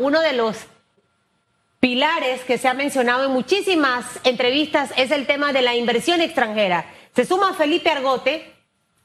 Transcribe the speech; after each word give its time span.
Uno 0.00 0.20
de 0.20 0.32
los 0.32 0.56
pilares 1.80 2.42
que 2.42 2.56
se 2.56 2.68
ha 2.68 2.72
mencionado 2.72 3.24
en 3.24 3.32
muchísimas 3.32 4.04
entrevistas 4.22 4.92
es 4.96 5.10
el 5.10 5.26
tema 5.26 5.52
de 5.52 5.60
la 5.60 5.74
inversión 5.74 6.20
extranjera. 6.20 6.86
Se 7.16 7.24
suma 7.24 7.52
Felipe 7.54 7.90
Argote, 7.90 8.54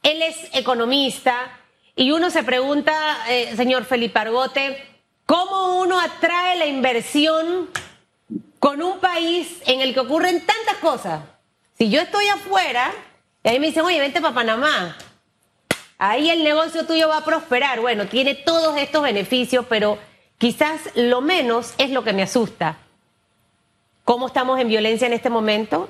él 0.04 0.22
es 0.22 0.36
economista, 0.52 1.58
y 1.96 2.12
uno 2.12 2.30
se 2.30 2.44
pregunta, 2.44 2.94
eh, 3.28 3.56
señor 3.56 3.86
Felipe 3.86 4.20
Argote, 4.20 4.86
¿cómo 5.26 5.80
uno 5.80 5.98
atrae 5.98 6.58
la 6.58 6.66
inversión 6.66 7.70
con 8.60 8.80
un 8.80 9.00
país 9.00 9.62
en 9.66 9.80
el 9.80 9.94
que 9.94 10.00
ocurren 10.00 10.46
tantas 10.46 10.76
cosas? 10.76 11.24
Si 11.76 11.90
yo 11.90 12.00
estoy 12.02 12.28
afuera, 12.28 12.92
y 13.42 13.48
ahí 13.48 13.58
me 13.58 13.66
dicen, 13.66 13.84
oye, 13.84 13.98
vente 13.98 14.20
para 14.20 14.36
Panamá, 14.36 14.96
ahí 15.98 16.30
el 16.30 16.44
negocio 16.44 16.86
tuyo 16.86 17.08
va 17.08 17.16
a 17.16 17.24
prosperar. 17.24 17.80
Bueno, 17.80 18.06
tiene 18.06 18.36
todos 18.36 18.76
estos 18.76 19.02
beneficios, 19.02 19.66
pero 19.68 19.98
quizás 20.38 20.80
lo 20.94 21.20
menos 21.20 21.74
es 21.78 21.90
lo 21.90 22.04
que 22.04 22.12
me 22.12 22.22
asusta. 22.22 22.78
¿Cómo 24.04 24.26
estamos 24.26 24.60
en 24.60 24.68
violencia 24.68 25.06
en 25.06 25.12
este 25.12 25.30
momento? 25.30 25.88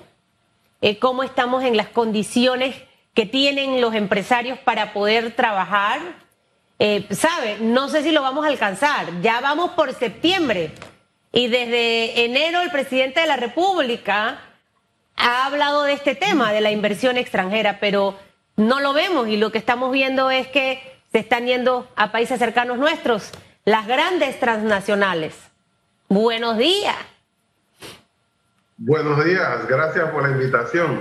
Eh, 0.80 0.98
¿Cómo 0.98 1.22
estamos 1.22 1.64
en 1.64 1.76
las 1.76 1.88
condiciones 1.88 2.74
que 3.14 3.26
tienen 3.26 3.80
los 3.80 3.94
empresarios 3.94 4.58
para 4.58 4.92
poder 4.92 5.34
trabajar. 5.34 6.00
Eh, 6.80 7.06
¿Sabe? 7.10 7.58
No 7.60 7.88
sé 7.88 8.02
si 8.02 8.10
lo 8.10 8.22
vamos 8.22 8.44
a 8.44 8.48
alcanzar. 8.48 9.20
Ya 9.22 9.40
vamos 9.40 9.70
por 9.70 9.94
septiembre. 9.94 10.72
Y 11.32 11.46
desde 11.46 12.24
enero 12.24 12.60
el 12.60 12.70
presidente 12.70 13.20
de 13.20 13.26
la 13.26 13.36
República 13.36 14.40
ha 15.16 15.46
hablado 15.46 15.84
de 15.84 15.92
este 15.92 16.16
tema, 16.16 16.52
de 16.52 16.60
la 16.60 16.72
inversión 16.72 17.16
extranjera, 17.16 17.78
pero 17.80 18.18
no 18.56 18.80
lo 18.80 18.92
vemos 18.92 19.28
y 19.28 19.36
lo 19.36 19.50
que 19.52 19.58
estamos 19.58 19.92
viendo 19.92 20.30
es 20.30 20.48
que 20.48 20.80
se 21.12 21.18
están 21.20 21.46
yendo 21.46 21.88
a 21.94 22.10
países 22.10 22.38
cercanos 22.38 22.78
nuestros, 22.78 23.30
las 23.64 23.86
grandes 23.86 24.38
transnacionales. 24.38 25.34
Buenos 26.08 26.58
días. 26.58 26.96
Buenos 28.76 29.24
días, 29.24 29.66
gracias 29.66 30.10
por 30.10 30.22
la 30.22 30.30
invitación. 30.30 31.00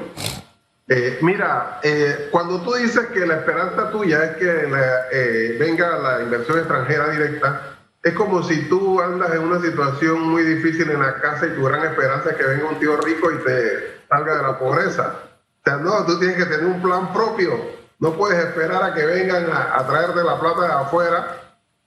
Eh, 0.88 1.18
mira, 1.22 1.80
eh, 1.84 2.30
cuando 2.32 2.62
tú 2.62 2.74
dices 2.74 3.08
que 3.08 3.26
la 3.26 3.36
esperanza 3.36 3.90
tuya 3.92 4.24
es 4.24 4.38
que 4.38 4.70
eh, 5.12 5.58
venga 5.60 5.98
la 5.98 6.22
inversión 6.22 6.60
extranjera 6.60 7.10
directa, 7.10 7.78
es 8.02 8.14
como 8.14 8.44
si 8.44 8.70
tú 8.70 9.02
andas 9.02 9.34
en 9.34 9.42
una 9.42 9.59
situación 9.59 10.22
muy 10.22 10.44
difícil 10.44 10.90
en 10.92 11.02
la 11.02 11.16
casa 11.16 11.48
y 11.48 11.56
tu 11.56 11.64
gran 11.64 11.86
esperanza 11.86 12.32
es 12.32 12.38
que 12.38 12.46
venga 12.46 12.70
un 12.70 12.80
tío 12.80 12.98
rico 12.98 13.32
y 13.32 13.38
te 13.44 14.02
salga 14.08 14.38
de 14.38 14.44
la 14.44 14.59
pobreza. 14.59 15.16
O 15.59 15.64
sea, 15.64 15.78
no, 15.78 16.06
tú 16.06 16.20
tienes 16.20 16.38
que 16.38 16.46
tener 16.46 16.66
un 16.66 16.82
plan 16.82 17.12
propio. 17.12 17.59
No 18.00 18.14
puedes 18.14 18.38
esperar 18.44 18.84
a 18.84 18.94
que 18.94 19.06
vengan 19.06 19.50
a, 19.52 19.80
a 19.80 19.88
traerte 19.88 20.22
la 20.24 20.40
plata 20.40 20.62
de 20.62 20.74
afuera 20.74 21.43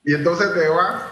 y 0.06 0.14
entonces 0.14 0.54
te 0.54 0.68
vas 0.68 1.02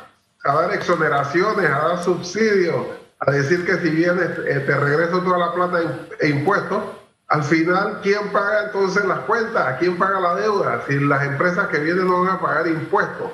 a 0.44 0.54
dar 0.54 0.72
exoneraciones, 0.72 1.66
a 1.66 1.88
dar 1.88 2.02
subsidios, 2.02 2.86
a 3.18 3.30
decir 3.32 3.66
que 3.66 3.76
si 3.78 3.90
vienes 3.90 4.34
te 4.36 4.76
regreso 4.76 5.20
toda 5.20 5.38
la 5.38 5.52
plata 5.52 5.80
e 6.20 6.28
impuestos 6.28 6.82
al 7.28 7.42
final, 7.42 8.00
¿quién 8.02 8.30
paga 8.30 8.66
entonces 8.66 9.04
las 9.04 9.20
cuentas? 9.20 9.78
¿Quién 9.80 9.98
paga 9.98 10.20
la 10.20 10.34
deuda? 10.36 10.84
Si 10.86 10.98
las 11.00 11.24
empresas 11.24 11.68
que 11.68 11.78
vienen 11.78 12.06
no 12.06 12.22
van 12.22 12.36
a 12.36 12.40
pagar 12.40 12.68
impuestos. 12.68 13.32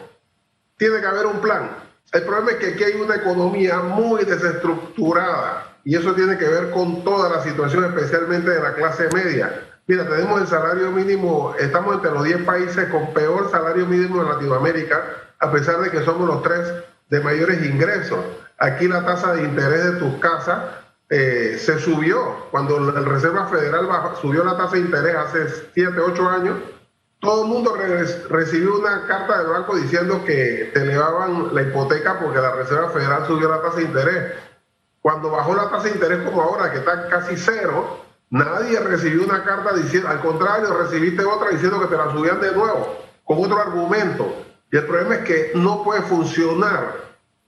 Tiene 0.78 1.00
que 1.00 1.06
haber 1.06 1.26
un 1.26 1.40
plan. 1.40 1.70
El 2.12 2.22
problema 2.22 2.52
es 2.52 2.56
que 2.58 2.66
aquí 2.68 2.84
hay 2.84 3.00
una 3.00 3.16
economía 3.16 3.80
muy 3.80 4.24
desestructurada 4.24 5.76
y 5.84 5.96
eso 5.96 6.14
tiene 6.14 6.38
que 6.38 6.48
ver 6.48 6.70
con 6.70 7.04
toda 7.04 7.28
la 7.28 7.42
situación, 7.42 7.84
especialmente 7.84 8.50
de 8.50 8.62
la 8.62 8.74
clase 8.74 9.08
media. 9.12 9.66
Mira, 9.86 10.08
tenemos 10.08 10.40
el 10.40 10.46
salario 10.46 10.90
mínimo, 10.92 11.54
estamos 11.58 11.96
entre 11.96 12.12
los 12.12 12.24
10 12.24 12.44
países 12.44 12.88
con 12.88 13.12
peor 13.12 13.50
salario 13.50 13.86
mínimo 13.86 14.22
en 14.22 14.28
Latinoamérica, 14.28 15.02
a 15.40 15.50
pesar 15.50 15.80
de 15.80 15.90
que 15.90 16.04
somos 16.04 16.28
los 16.28 16.42
tres 16.42 16.72
de 17.08 17.20
mayores 17.20 17.64
ingresos. 17.64 18.20
Aquí 18.58 18.86
la 18.86 19.04
tasa 19.04 19.32
de 19.32 19.42
interés 19.42 19.84
de 19.84 19.92
tus 19.92 20.14
casas 20.20 20.58
eh, 21.08 21.56
se 21.58 21.78
subió. 21.78 22.46
Cuando 22.50 22.78
la 22.78 23.00
Reserva 23.00 23.46
Federal 23.48 23.88
subió 24.20 24.44
la 24.44 24.56
tasa 24.56 24.76
de 24.76 24.82
interés 24.82 25.16
hace 25.16 25.48
7, 25.74 25.98
8 25.98 26.28
años, 26.28 26.58
todo 27.20 27.44
el 27.44 27.48
mundo 27.48 27.76
recibió 28.30 28.78
una 28.78 29.06
carta 29.06 29.38
del 29.38 29.48
banco 29.48 29.76
diciendo 29.76 30.24
que 30.24 30.70
te 30.72 30.80
elevaban 30.80 31.54
la 31.54 31.62
hipoteca 31.62 32.18
porque 32.18 32.40
la 32.40 32.52
Reserva 32.52 32.88
Federal 32.90 33.26
subió 33.26 33.48
la 33.48 33.60
tasa 33.60 33.76
de 33.76 33.82
interés. 33.82 34.34
Cuando 35.02 35.30
bajó 35.30 35.54
la 35.54 35.70
tasa 35.70 35.84
de 35.84 35.94
interés 35.94 36.22
como 36.22 36.42
ahora, 36.42 36.70
que 36.70 36.78
está 36.78 37.08
casi 37.08 37.36
cero, 37.36 38.04
nadie 38.30 38.78
recibió 38.80 39.24
una 39.24 39.42
carta 39.42 39.72
diciendo, 39.74 40.08
al 40.08 40.20
contrario, 40.20 40.76
recibiste 40.76 41.24
otra 41.24 41.50
diciendo 41.50 41.80
que 41.80 41.86
te 41.86 41.96
la 41.96 42.12
subían 42.12 42.40
de 42.40 42.52
nuevo, 42.52 42.98
con 43.24 43.44
otro 43.44 43.58
argumento. 43.58 44.49
Y 44.72 44.76
el 44.76 44.84
problema 44.86 45.16
es 45.16 45.20
que 45.22 45.52
no 45.54 45.82
puede 45.82 46.02
funcionar 46.02 46.94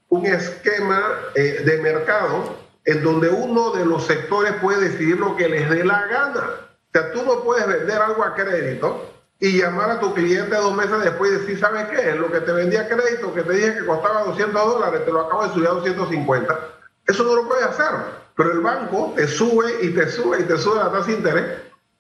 un 0.08 0.26
esquema 0.26 1.00
eh, 1.34 1.62
de 1.64 1.78
mercado 1.78 2.56
en 2.84 3.02
donde 3.02 3.28
uno 3.28 3.70
de 3.70 3.86
los 3.86 4.04
sectores 4.04 4.52
puede 4.60 4.90
decidir 4.90 5.18
lo 5.18 5.36
que 5.36 5.48
les 5.48 5.70
dé 5.70 5.84
la 5.84 6.06
gana. 6.06 6.40
O 6.40 6.90
sea, 6.92 7.12
tú 7.12 7.22
no 7.24 7.42
puedes 7.42 7.66
vender 7.66 7.96
algo 7.96 8.24
a 8.24 8.34
crédito 8.34 9.08
y 9.38 9.58
llamar 9.58 9.90
a 9.90 10.00
tu 10.00 10.12
cliente 10.14 10.54
dos 10.54 10.74
meses 10.74 11.02
después 11.02 11.30
y 11.30 11.36
decir, 11.36 11.58
¿sabes 11.58 11.86
qué? 11.88 12.14
Lo 12.14 12.30
que 12.30 12.40
te 12.40 12.52
vendía 12.52 12.82
a 12.82 12.88
crédito, 12.88 13.32
que 13.32 13.42
te 13.42 13.52
dije 13.52 13.74
que 13.78 13.86
costaba 13.86 14.24
200 14.24 14.52
dólares, 14.52 15.04
te 15.04 15.12
lo 15.12 15.20
acabo 15.20 15.46
de 15.46 15.54
subir 15.54 15.68
a 15.68 15.72
250. 15.72 16.58
Eso 17.06 17.24
no 17.24 17.36
lo 17.36 17.48
puedes 17.48 17.64
hacer. 17.64 18.22
Pero 18.36 18.52
el 18.52 18.60
banco 18.60 19.12
te 19.16 19.26
sube 19.26 19.72
y 19.82 19.90
te 19.90 20.08
sube 20.10 20.40
y 20.40 20.42
te 20.44 20.58
sube 20.58 20.76
la 20.76 20.90
tasa 20.90 21.06
de 21.06 21.12
interés. 21.14 21.44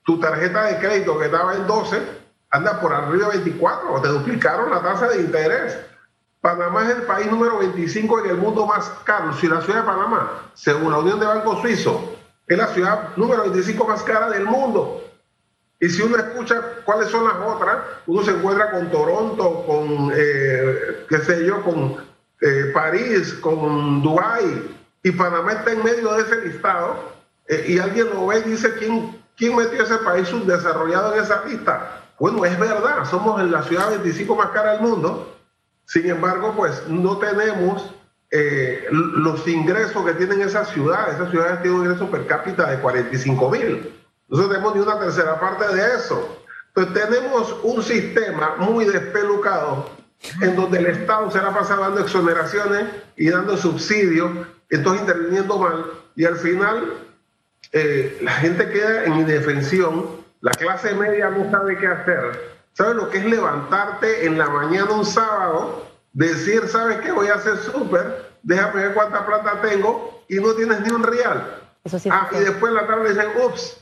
Tu 0.04 0.18
tarjeta 0.18 0.64
de 0.64 0.78
crédito 0.78 1.18
que 1.18 1.26
estaba 1.26 1.54
en 1.54 1.66
12 1.66 2.21
anda 2.52 2.80
por 2.80 2.92
arriba 2.92 3.28
de 3.28 3.38
24 3.38 3.92
o 3.92 4.00
te 4.00 4.08
duplicaron 4.08 4.70
la 4.70 4.82
tasa 4.82 5.08
de 5.08 5.22
interés. 5.22 5.78
Panamá 6.40 6.84
es 6.84 6.96
el 6.96 7.02
país 7.02 7.30
número 7.30 7.58
25 7.58 8.20
en 8.20 8.30
el 8.30 8.36
mundo 8.36 8.66
más 8.66 8.88
caro. 9.04 9.32
Si 9.32 9.48
la 9.48 9.60
ciudad 9.62 9.80
de 9.80 9.86
Panamá, 9.86 10.50
según 10.54 10.92
la 10.92 10.98
Unión 10.98 11.18
de 11.18 11.26
Bancos 11.26 11.60
Suizo, 11.60 12.14
es 12.46 12.58
la 12.58 12.66
ciudad 12.68 13.16
número 13.16 13.42
25 13.42 13.86
más 13.86 14.02
cara 14.02 14.28
del 14.28 14.44
mundo. 14.44 15.02
Y 15.80 15.88
si 15.88 16.02
uno 16.02 16.16
escucha 16.16 16.60
cuáles 16.84 17.08
son 17.08 17.24
las 17.24 17.36
otras, 17.44 17.78
uno 18.06 18.22
se 18.22 18.32
encuentra 18.32 18.70
con 18.70 18.90
Toronto, 18.90 19.64
con, 19.66 20.12
eh, 20.14 21.06
qué 21.08 21.18
sé 21.18 21.44
yo, 21.44 21.62
con 21.62 21.96
eh, 22.40 22.70
París, 22.74 23.34
con 23.34 24.02
Dubái, 24.02 24.76
y 25.02 25.10
Panamá 25.12 25.52
está 25.52 25.72
en 25.72 25.82
medio 25.82 26.12
de 26.12 26.22
ese 26.22 26.40
listado, 26.42 27.12
eh, 27.48 27.64
y 27.66 27.78
alguien 27.78 28.10
lo 28.10 28.26
ve 28.26 28.40
y 28.40 28.50
dice, 28.50 28.74
¿quién, 28.78 29.21
¿quién 29.42 29.56
metió 29.56 29.82
ese 29.82 29.96
país 29.96 30.28
subdesarrollado 30.28 31.14
en 31.14 31.20
esa 31.20 31.44
lista? 31.44 32.00
Bueno, 32.20 32.44
es 32.44 32.56
verdad, 32.60 33.04
somos 33.10 33.42
la 33.42 33.64
ciudad 33.64 33.90
25 33.90 34.36
más 34.36 34.50
cara 34.50 34.74
del 34.74 34.82
mundo, 34.82 35.36
sin 35.84 36.08
embargo, 36.08 36.54
pues 36.56 36.86
no 36.86 37.18
tenemos 37.18 37.92
eh, 38.30 38.86
los 38.90 39.48
ingresos 39.48 40.06
que 40.06 40.14
tienen 40.14 40.42
esas 40.42 40.68
ciudades. 40.68 41.16
Esas 41.16 41.30
ciudades 41.30 41.60
tienen 41.60 41.80
un 41.80 41.86
ingreso 41.86 42.08
per 42.08 42.24
cápita 42.28 42.70
de 42.70 42.78
45 42.78 43.50
mil. 43.50 43.92
No 44.28 44.46
tenemos 44.46 44.76
ni 44.76 44.80
una 44.80 45.00
tercera 45.00 45.40
parte 45.40 45.74
de 45.74 45.96
eso. 45.96 46.38
Entonces 46.68 47.10
tenemos 47.10 47.56
un 47.64 47.82
sistema 47.82 48.54
muy 48.58 48.84
despelucado 48.84 49.90
en 50.40 50.54
donde 50.54 50.78
el 50.78 50.86
Estado 50.86 51.32
se 51.32 51.42
la 51.42 51.52
pasa 51.52 51.74
dando 51.74 52.00
exoneraciones 52.00 52.86
y 53.16 53.28
dando 53.28 53.56
subsidios, 53.56 54.30
entonces 54.70 55.02
interviniendo 55.02 55.58
mal, 55.58 55.84
y 56.14 56.26
al 56.26 56.36
final 56.36 57.11
eh, 57.72 58.18
la 58.22 58.32
gente 58.32 58.68
queda 58.70 59.04
en 59.04 59.14
indefensión, 59.14 60.22
la 60.40 60.52
clase 60.52 60.94
media 60.94 61.30
no 61.30 61.50
sabe 61.50 61.78
qué 61.78 61.86
hacer, 61.86 62.52
¿Sabes 62.74 62.96
lo 62.96 63.10
que 63.10 63.18
es 63.18 63.24
levantarte 63.26 64.24
en 64.24 64.38
la 64.38 64.48
mañana 64.48 64.92
un 64.92 65.04
sábado, 65.04 65.86
decir, 66.14 66.66
¿sabes 66.68 66.98
qué? 67.00 67.12
Voy 67.12 67.28
a 67.28 67.34
hacer 67.34 67.58
súper, 67.58 68.32
déjame 68.42 68.82
ver 68.82 68.94
cuánta 68.94 69.26
plata 69.26 69.60
tengo 69.60 70.24
y 70.28 70.36
no 70.36 70.54
tienes 70.54 70.80
ni 70.80 70.90
un 70.90 71.02
real. 71.02 71.60
ah, 72.10 72.30
y 72.32 72.38
después 72.38 72.70
en 72.70 72.74
la 72.74 72.86
tarde 72.86 73.10
dicen, 73.10 73.28
ups, 73.44 73.78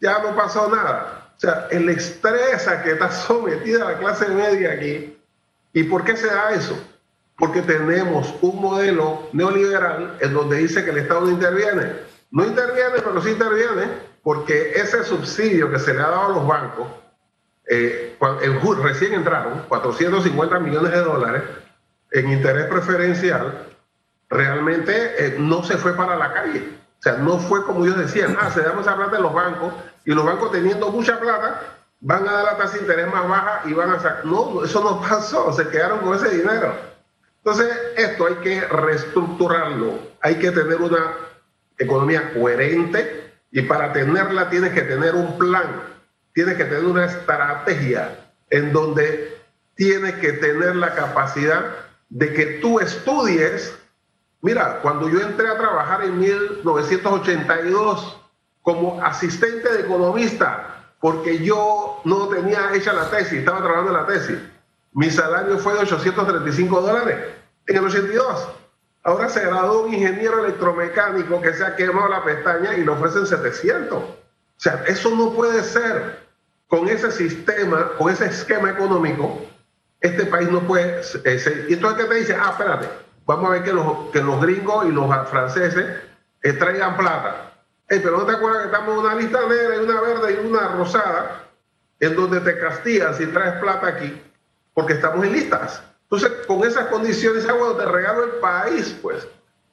ya 0.00 0.18
no 0.18 0.36
pasó 0.36 0.68
nada. 0.68 1.32
O 1.36 1.40
sea, 1.40 1.68
el 1.70 1.88
estrés 1.88 2.68
a 2.68 2.82
que 2.82 2.92
está 2.92 3.10
sometida 3.26 3.92
la 3.92 3.98
clase 3.98 4.28
media 4.28 4.72
aquí. 4.72 5.16
¿Y 5.72 5.84
por 5.84 6.04
qué 6.04 6.16
se 6.16 6.26
da 6.26 6.50
eso? 6.50 6.78
Porque 7.38 7.62
tenemos 7.62 8.34
un 8.42 8.60
modelo 8.60 9.28
neoliberal 9.32 10.18
en 10.20 10.34
donde 10.34 10.58
dice 10.58 10.84
que 10.84 10.90
el 10.90 10.98
Estado 10.98 11.22
no 11.22 11.30
interviene. 11.30 11.92
No 12.30 12.44
interviene, 12.44 13.00
pero 13.02 13.20
sí 13.22 13.30
interviene 13.30 13.88
porque 14.22 14.72
ese 14.72 15.04
subsidio 15.04 15.70
que 15.70 15.78
se 15.78 15.94
le 15.94 16.00
ha 16.00 16.08
dado 16.08 16.26
a 16.26 16.28
los 16.28 16.46
bancos 16.46 16.88
eh, 17.68 18.16
recién 18.82 19.14
entraron 19.14 19.64
450 19.68 20.58
millones 20.60 20.90
de 20.90 21.02
dólares 21.02 21.42
en 22.12 22.32
interés 22.32 22.66
preferencial, 22.66 23.66
realmente 24.30 24.92
eh, 25.18 25.36
no 25.38 25.62
se 25.62 25.76
fue 25.76 25.94
para 25.94 26.16
la 26.16 26.32
calle. 26.32 26.78
O 26.98 27.02
sea, 27.02 27.14
no 27.18 27.38
fue 27.38 27.64
como 27.64 27.84
ellos 27.84 27.98
decían, 27.98 28.36
ah, 28.40 28.50
se 28.50 28.62
damos 28.62 28.86
esa 28.86 28.96
plata 28.96 29.16
en 29.16 29.22
los 29.22 29.34
bancos 29.34 29.72
y 30.04 30.12
los 30.12 30.24
bancos 30.24 30.50
teniendo 30.50 30.90
mucha 30.90 31.20
plata 31.20 31.60
van 32.00 32.26
a 32.26 32.32
dar 32.32 32.44
la 32.44 32.56
tasa 32.56 32.74
de 32.74 32.80
interés 32.80 33.12
más 33.12 33.28
baja 33.28 33.62
y 33.66 33.72
van 33.74 33.90
a 33.90 34.00
sacar. 34.00 34.24
No, 34.24 34.64
eso 34.64 34.82
no 34.82 35.00
pasó, 35.00 35.52
se 35.52 35.68
quedaron 35.68 36.00
con 36.00 36.14
ese 36.14 36.30
dinero. 36.30 36.74
Entonces, 37.44 37.68
esto 37.96 38.26
hay 38.26 38.34
que 38.36 38.60
reestructurarlo, 38.60 39.98
hay 40.20 40.36
que 40.36 40.50
tener 40.50 40.80
una 40.80 41.14
economía 41.78 42.32
coherente 42.34 43.32
y 43.50 43.62
para 43.62 43.92
tenerla 43.92 44.50
tienes 44.50 44.72
que 44.72 44.82
tener 44.82 45.14
un 45.14 45.38
plan 45.38 45.98
tiene 46.38 46.56
que 46.56 46.66
tener 46.66 46.84
una 46.84 47.04
estrategia 47.04 48.30
en 48.48 48.72
donde 48.72 49.36
tiene 49.74 50.20
que 50.20 50.34
tener 50.34 50.76
la 50.76 50.94
capacidad 50.94 51.64
de 52.10 52.32
que 52.32 52.46
tú 52.60 52.78
estudies. 52.78 53.76
Mira, 54.40 54.78
cuando 54.80 55.08
yo 55.08 55.20
entré 55.20 55.48
a 55.48 55.58
trabajar 55.58 56.04
en 56.04 56.16
1982 56.16 58.20
como 58.62 59.02
asistente 59.02 59.68
de 59.68 59.80
economista, 59.80 60.92
porque 61.00 61.44
yo 61.44 62.02
no 62.04 62.28
tenía 62.28 62.72
hecha 62.72 62.92
la 62.92 63.10
tesis, 63.10 63.40
estaba 63.40 63.58
trabajando 63.58 63.90
en 63.90 63.96
la 63.96 64.06
tesis, 64.06 64.38
mi 64.92 65.10
salario 65.10 65.58
fue 65.58 65.72
de 65.72 65.80
835 65.80 66.80
dólares 66.80 67.16
en 67.66 67.76
el 67.76 67.84
82. 67.84 68.48
Ahora 69.08 69.30
se 69.30 69.40
graduó 69.40 69.86
un 69.86 69.94
ingeniero 69.94 70.44
electromecánico 70.44 71.40
que 71.40 71.54
se 71.54 71.64
ha 71.64 71.74
quemado 71.74 72.08
la 72.08 72.22
pestaña 72.22 72.74
y 72.74 72.84
le 72.84 72.90
ofrecen 72.90 73.26
700. 73.26 74.02
O 74.02 74.14
sea, 74.58 74.84
eso 74.86 75.08
no 75.16 75.32
puede 75.32 75.62
ser. 75.62 76.18
Con 76.66 76.90
ese 76.90 77.10
sistema, 77.10 77.92
con 77.96 78.12
ese 78.12 78.26
esquema 78.26 78.68
económico, 78.68 79.40
este 80.02 80.26
país 80.26 80.50
no 80.50 80.60
puede 80.60 81.00
eh. 81.24 81.66
Y 81.70 81.72
entonces, 81.72 82.04
¿qué 82.04 82.08
te 82.10 82.14
dice? 82.16 82.36
Ah, 82.38 82.50
espérate, 82.50 82.86
vamos 83.24 83.46
a 83.46 83.52
ver 83.52 83.62
que 83.62 83.72
los, 83.72 84.10
que 84.12 84.22
los 84.22 84.42
gringos 84.42 84.84
y 84.84 84.92
los 84.92 85.30
franceses 85.30 85.86
eh, 86.42 86.52
traigan 86.52 86.98
plata. 86.98 87.54
pero 87.88 88.18
no 88.18 88.26
te 88.26 88.32
acuerdas 88.32 88.60
que 88.60 88.66
estamos 88.66 88.92
en 88.92 89.00
una 89.06 89.14
lista 89.14 89.38
negra 89.48 89.76
y 89.76 89.84
una 89.84 90.00
verde 90.02 90.32
y 90.34 90.46
una 90.46 90.68
rosada, 90.76 91.44
en 92.00 92.14
donde 92.14 92.40
te 92.40 92.58
castigan 92.58 93.14
si 93.14 93.26
traes 93.28 93.54
plata 93.54 93.86
aquí, 93.86 94.22
porque 94.74 94.92
estamos 94.92 95.24
en 95.24 95.32
listas. 95.32 95.82
Entonces, 96.10 96.46
con 96.46 96.64
esas 96.64 96.86
condiciones, 96.86 97.46
ah, 97.48 97.52
bueno, 97.52 97.74
te 97.74 97.84
regalo 97.84 98.24
el 98.24 98.30
país, 98.40 98.96
pues. 99.02 99.26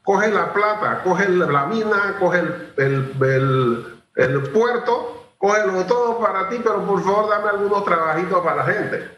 Coge 0.03 0.29
la 0.29 0.53
plata, 0.53 1.01
coge 1.03 1.29
la 1.29 1.65
mina, 1.65 2.17
coge 2.19 2.39
el, 2.39 3.85
el, 4.15 4.41
puerto, 4.51 5.29
cógelo 5.37 5.85
todo 5.85 6.19
para 6.19 6.49
ti, 6.49 6.57
pero 6.61 6.85
por 6.85 7.03
favor 7.03 7.29
dame 7.29 7.49
algunos 7.49 7.85
trabajitos 7.85 8.43
para 8.43 8.57
la 8.57 8.65
gente. 8.65 9.09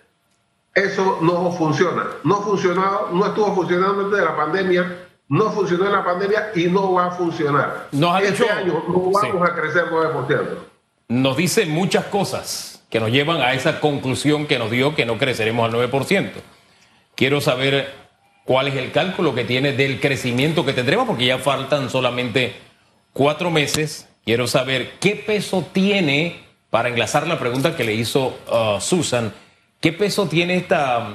Eso 0.75 1.17
no 1.21 1.51
funciona. 1.51 2.05
No 2.23 2.41
funcionado, 2.41 3.09
no 3.11 3.25
estuvo 3.25 3.53
funcionando 3.55 4.05
antes 4.05 4.19
de 4.19 4.25
la 4.25 4.35
pandemia, 4.37 5.07
no 5.27 5.49
funcionó 5.51 5.87
en 5.87 5.91
la 5.91 6.05
pandemia 6.05 6.51
y 6.55 6.67
no 6.67 6.93
va 6.93 7.07
a 7.07 7.11
funcionar. 7.11 7.87
Nos 7.91 8.21
este 8.21 8.49
año 8.49 8.83
no 8.87 9.11
vamos 9.11 9.49
a 9.49 9.55
crecer 9.55 9.85
9%. 9.91 10.45
Nos 11.09 11.35
dice 11.35 11.65
muchas 11.65 12.05
cosas 12.05 12.85
que 12.89 12.99
nos 12.99 13.09
llevan 13.09 13.41
a 13.41 13.53
esa 13.53 13.81
conclusión 13.81 14.45
que 14.45 14.59
nos 14.59 14.71
dio 14.71 14.95
que 14.95 15.05
no 15.05 15.17
creceremos 15.17 15.65
al 15.65 15.89
9%. 15.91 16.31
Quiero 17.17 17.41
saber 17.41 17.95
cuál 18.45 18.67
es 18.67 18.75
el 18.75 18.91
cálculo 18.91 19.33
que 19.33 19.43
tiene 19.43 19.73
del 19.73 19.99
crecimiento 19.99 20.63
que 20.63 20.73
tendremos, 20.73 21.07
porque 21.07 21.25
ya 21.25 21.39
faltan 21.39 21.89
solamente 21.89 22.53
cuatro 23.11 23.49
meses. 23.49 24.07
Quiero 24.23 24.45
saber 24.45 24.91
qué 24.99 25.15
peso 25.15 25.67
tiene, 25.73 26.41
para 26.69 26.89
enlazar 26.89 27.25
la 27.25 27.39
pregunta 27.39 27.75
que 27.75 27.83
le 27.83 27.95
hizo 27.95 28.37
uh, 28.51 28.79
Susan, 28.79 29.33
qué 29.81 29.93
peso 29.93 30.27
tiene 30.27 30.57
esta, 30.57 31.11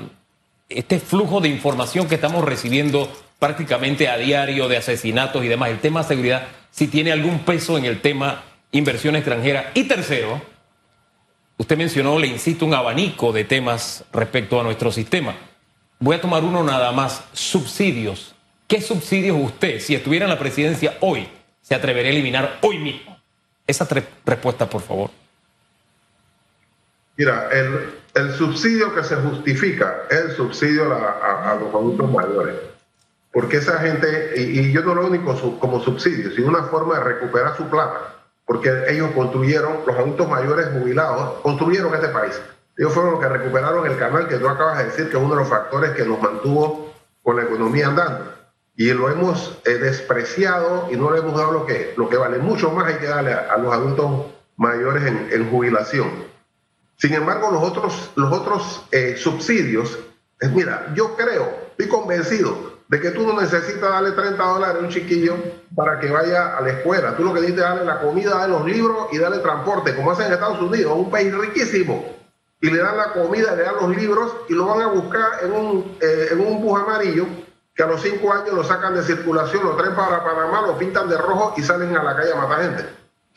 este 0.68 0.98
flujo 0.98 1.40
de 1.40 1.50
información 1.50 2.08
que 2.08 2.16
estamos 2.16 2.44
recibiendo 2.44 3.08
prácticamente 3.38 4.08
a 4.08 4.16
diario 4.16 4.66
de 4.66 4.78
asesinatos 4.78 5.44
y 5.44 5.48
demás. 5.48 5.70
El 5.70 5.78
tema 5.78 6.02
seguridad, 6.02 6.48
si 6.72 6.88
tiene 6.88 7.12
algún 7.12 7.44
peso 7.44 7.78
en 7.78 7.84
el 7.84 8.00
tema 8.00 8.42
inversión 8.72 9.14
extranjera. 9.14 9.70
Y 9.74 9.84
tercero, 9.84 10.42
usted 11.58 11.76
mencionó, 11.76 12.18
le 12.18 12.26
insisto, 12.26 12.66
un 12.66 12.74
abanico 12.74 13.30
de 13.30 13.44
temas 13.44 14.04
respecto 14.12 14.58
a 14.58 14.64
nuestro 14.64 14.90
sistema. 14.90 15.36
Voy 16.02 16.16
a 16.16 16.20
tomar 16.20 16.42
uno 16.42 16.64
nada 16.64 16.90
más, 16.90 17.22
subsidios. 17.32 18.34
¿Qué 18.66 18.80
subsidios 18.80 19.36
usted, 19.40 19.78
si 19.78 19.94
estuviera 19.94 20.24
en 20.24 20.30
la 20.30 20.38
presidencia 20.38 20.96
hoy, 21.00 21.28
se 21.60 21.76
atrevería 21.76 22.10
a 22.10 22.14
eliminar 22.14 22.58
hoy 22.62 22.80
mismo? 22.80 23.16
Esa 23.68 23.86
tres 23.86 24.02
respuestas, 24.26 24.68
por 24.68 24.82
favor. 24.82 25.10
Mira, 27.16 27.48
el, 27.52 28.32
subsidio 28.32 28.92
que 28.92 29.04
se 29.04 29.14
justifica 29.14 30.08
es 30.10 30.18
el 30.18 30.32
subsidio 30.32 30.92
a, 30.92 31.56
los 31.60 31.72
adultos 31.72 32.10
mayores. 32.10 32.56
Porque 33.30 33.58
esa 33.58 33.78
gente, 33.78 34.32
y, 34.36 34.72
yo 34.72 34.82
no 34.82 34.96
lo 34.96 35.06
único 35.06 35.36
como 35.60 35.84
subsidio, 35.84 36.32
sino 36.32 36.48
una 36.48 36.64
forma 36.64 36.98
de 36.98 37.04
recuperar 37.04 37.56
su 37.56 37.70
plata. 37.70 38.16
Porque 38.44 38.70
ellos 38.88 39.12
construyeron, 39.12 39.86
los 39.86 39.96
adultos 39.96 40.28
mayores 40.28 40.66
jubilados, 40.72 41.40
construyeron 41.42 41.94
este 41.94 42.08
país. 42.08 42.40
Ellos 42.82 42.94
fueron 42.94 43.12
los 43.12 43.20
que 43.20 43.28
recuperaron 43.28 43.86
el 43.86 43.96
canal 43.96 44.26
que 44.26 44.38
tú 44.38 44.48
acabas 44.48 44.78
de 44.78 44.86
decir, 44.86 45.08
que 45.08 45.16
es 45.16 45.22
uno 45.22 45.36
de 45.36 45.42
los 45.42 45.48
factores 45.48 45.92
que 45.92 46.04
nos 46.04 46.20
mantuvo 46.20 46.92
con 47.22 47.36
la 47.36 47.44
economía 47.44 47.86
andando. 47.86 48.34
Y 48.74 48.92
lo 48.92 49.08
hemos 49.08 49.56
eh, 49.64 49.74
despreciado 49.74 50.88
y 50.90 50.96
no 50.96 51.12
le 51.12 51.20
hemos 51.20 51.36
dado 51.36 51.52
lo 51.52 51.64
que, 51.64 51.94
lo 51.96 52.08
que 52.08 52.16
vale. 52.16 52.38
Mucho 52.38 52.72
más 52.72 52.88
hay 52.88 52.96
que 52.96 53.06
darle 53.06 53.34
a, 53.34 53.56
los 53.56 53.72
adultos 53.72 54.32
mayores 54.56 55.04
en, 55.04 55.48
jubilación. 55.48 56.10
Sin 56.96 57.14
embargo, 57.14 57.52
los 57.52 57.62
otros, 57.62 58.10
los 58.16 58.32
otros 58.32 58.84
eh, 58.90 59.14
subsidios, 59.16 60.00
es, 60.40 60.50
mira, 60.50 60.92
yo 60.96 61.14
creo, 61.14 61.56
estoy 61.70 61.86
convencido 61.86 62.80
de 62.88 62.98
que 62.98 63.12
tú 63.12 63.24
no 63.24 63.40
necesitas 63.40 63.90
darle 63.90 64.10
30 64.10 64.42
dólares 64.42 64.82
a 64.82 64.84
un 64.84 64.88
chiquillo 64.88 65.36
para 65.76 66.00
que 66.00 66.10
vaya 66.10 66.56
a 66.56 66.60
la 66.60 66.70
escuela. 66.70 67.16
Tú 67.16 67.22
lo 67.22 67.32
que 67.32 67.42
necesitas 67.42 67.64
es 67.64 67.70
darle 67.76 67.84
la 67.84 68.00
comida, 68.00 68.30
darle 68.30 68.56
los 68.56 68.66
libros 68.66 69.06
y 69.12 69.18
darle 69.18 69.38
transporte, 69.38 69.94
como 69.94 70.10
hacen 70.10 70.26
en 70.26 70.32
Estados 70.32 70.60
Unidos, 70.60 70.92
un 70.96 71.12
país 71.12 71.32
riquísimo 71.32 72.21
y 72.62 72.70
le 72.70 72.78
dan 72.78 72.96
la 72.96 73.12
comida, 73.12 73.56
le 73.56 73.64
dan 73.64 73.74
los 73.74 73.96
libros 73.96 74.36
y 74.48 74.54
lo 74.54 74.66
van 74.66 74.82
a 74.82 74.86
buscar 74.86 75.30
en 75.42 75.52
un, 75.52 75.98
eh, 76.00 76.28
en 76.30 76.40
un 76.40 76.62
bus 76.62 76.80
amarillo 76.80 77.26
que 77.74 77.82
a 77.82 77.86
los 77.86 78.00
cinco 78.00 78.32
años 78.32 78.54
lo 78.54 78.62
sacan 78.62 78.94
de 78.94 79.02
circulación, 79.02 79.64
lo 79.64 79.74
traen 79.74 79.96
para 79.96 80.22
Panamá, 80.22 80.62
lo 80.62 80.78
pintan 80.78 81.08
de 81.08 81.18
rojo 81.18 81.54
y 81.56 81.62
salen 81.62 81.96
a 81.96 82.04
la 82.04 82.14
calle 82.14 82.32
a 82.32 82.36
matar 82.36 82.62
gente. 82.62 82.84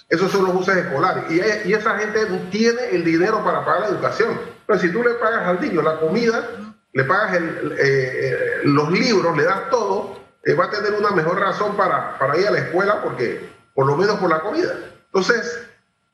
Esos 0.10 0.31
son 0.31 0.45
los 0.45 0.54
buses 0.54 0.77
escolares. 0.77 1.24
Y, 1.31 1.69
y 1.69 1.74
esa 1.74 1.98
gente 1.98 2.24
tiene 2.51 2.89
el 2.92 3.04
dinero 3.04 3.44
para 3.44 3.66
pagar 3.66 3.81
la 3.81 3.88
educación. 3.88 4.39
Pero 4.68 4.80
si 4.80 4.92
tú 4.92 5.01
le 5.01 5.16
pagas 5.16 5.48
al 5.48 5.60
niño 5.60 5.81
la 5.81 6.00
comida, 6.00 6.48
le 6.94 7.04
pagas 7.06 7.42
eh, 7.80 8.60
los 8.63 8.92
libros, 8.92 9.36
le 9.36 9.44
das 9.44 9.72
todo, 9.72 10.19
eh, 10.44 10.54
va 10.54 10.66
a 10.66 10.69
tener 10.69 10.94
una 10.94 11.10
mejor 11.10 11.39
razón 11.39 11.75
para, 11.75 12.19
para 12.19 12.38
ir 12.38 12.48
a 12.48 12.51
la 12.51 12.60
escuela 12.60 13.01
porque, 13.01 13.50
por 13.74 13.88
lo 13.88 13.98
menos 13.98 14.19
por 14.19 14.30
la 14.30 14.42
comida. 14.42 14.75
Entonces, 15.07 15.66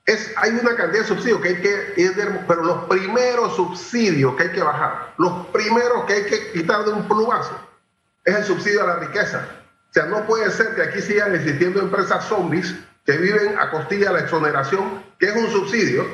es, 0.06 0.34
hay 0.38 0.52
una 0.52 0.76
cantidad 0.76 1.02
de 1.02 1.08
subsidios 1.08 1.42
que 1.42 1.50
hay 1.50 1.62
que, 1.62 2.44
pero 2.48 2.64
los 2.64 2.86
primeros 2.86 3.56
subsidios 3.56 4.36
que 4.36 4.44
hay 4.44 4.52
que 4.52 4.64
bajar, 4.64 5.14
los 5.18 5.48
primeros 5.48 6.06
que 6.06 6.14
hay 6.14 6.26
que 6.26 6.52
quitar 6.52 6.86
de 6.86 6.92
un 6.92 7.08
plumazo, 7.08 7.56
es 8.26 8.36
el 8.36 8.44
subsidio 8.44 8.84
a 8.84 8.88
la 8.88 8.96
riqueza. 8.98 9.48
O 9.90 9.94
sea, 9.94 10.06
no 10.06 10.26
puede 10.26 10.50
ser 10.52 10.76
que 10.76 10.84
aquí 10.84 11.02
sigan 11.02 11.36
existiendo 11.36 11.82
empresas 11.82 12.26
zombies 12.26 12.74
que 13.06 13.18
viven 13.18 13.58
a 13.60 13.70
costilla 13.70 14.08
de 14.08 14.14
la 14.14 14.20
exoneración, 14.22 15.04
que 15.20 15.28
es 15.28 15.36
un 15.36 15.50
subsidio, 15.52 16.06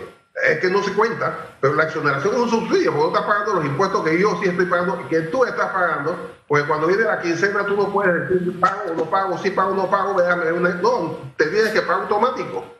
es 0.46 0.60
que 0.60 0.70
no 0.70 0.84
se 0.84 0.94
cuenta, 0.94 1.36
pero 1.62 1.74
la 1.76 1.84
exoneración 1.84 2.36
es 2.36 2.40
un 2.42 2.50
subsidio, 2.50 2.92
porque 2.92 3.12
no 3.12 3.18
estás 3.18 3.26
pagando 3.26 3.54
los 3.56 3.66
impuestos 3.66 4.04
que 4.04 4.20
yo 4.20 4.40
sí 4.42 4.50
estoy 4.50 4.66
pagando 4.66 5.02
y 5.06 5.10
que 5.10 5.22
tú 5.22 5.46
estás 5.46 5.72
pagando, 5.72 6.32
porque 6.48 6.68
cuando 6.68 6.88
viene 6.88 7.04
la 7.04 7.22
quincena 7.22 7.66
tú 7.66 7.76
no 7.76 7.92
puedes 7.92 8.30
decir 8.30 8.60
pago 8.60 8.92
o 8.92 8.94
no 8.94 9.10
pago, 9.10 9.38
si 9.38 9.50
pago 9.52 9.72
o 9.72 9.76
no 9.76 9.90
pago, 9.90 10.20
déjame 10.20 10.52
una... 10.52 10.70
No, 10.76 11.34
te 11.38 11.48
tienes 11.48 11.72
que 11.72 11.82
pagar 11.82 12.04
automático. 12.04 12.77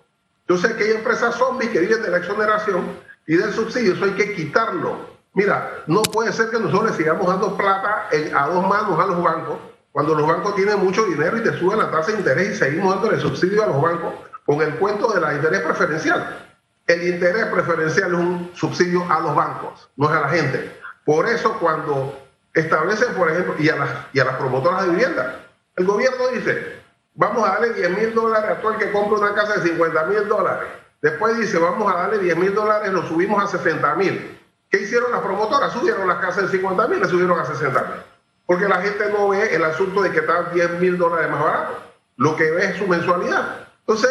Yo 0.48 0.58
sé 0.58 0.76
que 0.76 0.86
hay 0.86 0.92
empresas 0.92 1.36
zombies 1.36 1.72
que 1.72 1.80
viven 1.80 2.02
de 2.02 2.10
la 2.10 2.18
exoneración 2.18 2.86
y 3.26 3.36
del 3.36 3.54
subsidio, 3.54 3.94
eso 3.94 4.06
hay 4.06 4.12
que 4.12 4.34
quitarlo. 4.34 5.18
Mira, 5.34 5.84
no 5.88 6.02
puede 6.02 6.32
ser 6.32 6.50
que 6.50 6.60
nosotros 6.60 6.92
le 6.92 6.98
sigamos 6.98 7.28
dando 7.28 7.56
plata 7.58 8.10
a 8.36 8.48
dos 8.48 8.68
manos 8.68 9.00
a 9.00 9.06
los 9.06 9.22
bancos 9.22 9.58
cuando 9.92 10.16
los 10.16 10.28
bancos 10.28 10.56
tienen 10.56 10.80
mucho 10.80 11.04
dinero 11.06 11.38
y 11.38 11.44
te 11.44 11.58
suben 11.60 11.80
la 11.80 11.92
tasa 11.92 12.12
de 12.12 12.20
interés 12.20 12.50
y 12.50 12.56
seguimos 12.56 12.96
dándole 12.96 13.20
subsidio 13.20 13.64
a 13.64 13.68
los 13.68 13.82
bancos 13.82 14.14
con 14.46 14.62
el 14.62 14.76
cuento 14.76 15.12
de 15.12 15.20
la 15.20 15.34
interés 15.34 15.62
preferencial. 15.62 16.48
El 16.88 17.08
interés 17.08 17.48
preferencial 17.48 18.14
es 18.14 18.18
un 18.18 18.52
subsidio 18.56 19.06
a 19.12 19.20
los 19.20 19.36
bancos, 19.36 19.90
no 19.98 20.10
es 20.10 20.16
a 20.16 20.22
la 20.22 20.30
gente. 20.30 20.80
Por 21.04 21.28
eso 21.28 21.58
cuando 21.60 22.18
establecen, 22.54 23.14
por 23.14 23.30
ejemplo, 23.30 23.56
y 23.60 23.70
a 23.70 23.76
las, 23.76 23.90
y 24.14 24.20
a 24.20 24.26
las 24.26 24.36
promotoras 24.38 24.84
de 24.84 24.90
vivienda, 24.92 25.40
el 25.76 25.86
gobierno 25.86 26.28
dice, 26.30 26.80
vamos 27.18 27.48
a 27.48 27.54
darle 27.54 27.74
10 27.74 27.98
mil 27.98 28.16
dólares 28.16 28.50
a 28.50 28.62
todo 28.62 28.74
el 28.74 28.78
que 28.78 28.92
compre 28.92 29.20
una 29.20 29.34
casa 29.34 29.58
de 29.58 29.70
50 29.70 30.06
mil 30.06 30.28
dólares. 30.28 30.70
Después 31.02 31.38
dice, 31.38 31.58
vamos 31.58 31.94
a 31.94 31.98
darle 31.98 32.20
10 32.20 32.38
mil 32.38 32.56
dólares, 32.56 32.92
lo 32.92 33.04
subimos 33.04 33.44
a 33.44 33.48
60 33.48 33.96
mil. 33.96 34.40
¿Qué 34.70 34.82
hicieron 34.82 35.12
las 35.12 35.22
promotoras? 35.22 35.74
Subieron 35.74 36.08
las 36.08 36.20
casas 36.20 36.44
de 36.44 36.58
50 36.58 36.88
mil, 36.88 37.00
le 37.00 37.08
subieron 37.08 37.40
a 37.40 37.46
60 37.46 37.82
mil. 37.82 38.02
Porque 38.46 38.68
la 38.68 38.82
gente 38.82 39.12
no 39.12 39.30
ve 39.30 39.54
el 39.54 39.64
asunto 39.64 40.02
de 40.02 40.12
que 40.12 40.20
están 40.20 40.54
10 40.54 40.80
mil 40.80 40.98
dólares 40.98 41.30
más 41.30 41.44
barato. 41.44 41.78
Lo 42.16 42.36
que 42.36 42.50
ve 42.52 42.66
es 42.66 42.78
su 42.78 42.88
mensualidad. 42.88 43.68
Entonces, 43.80 44.10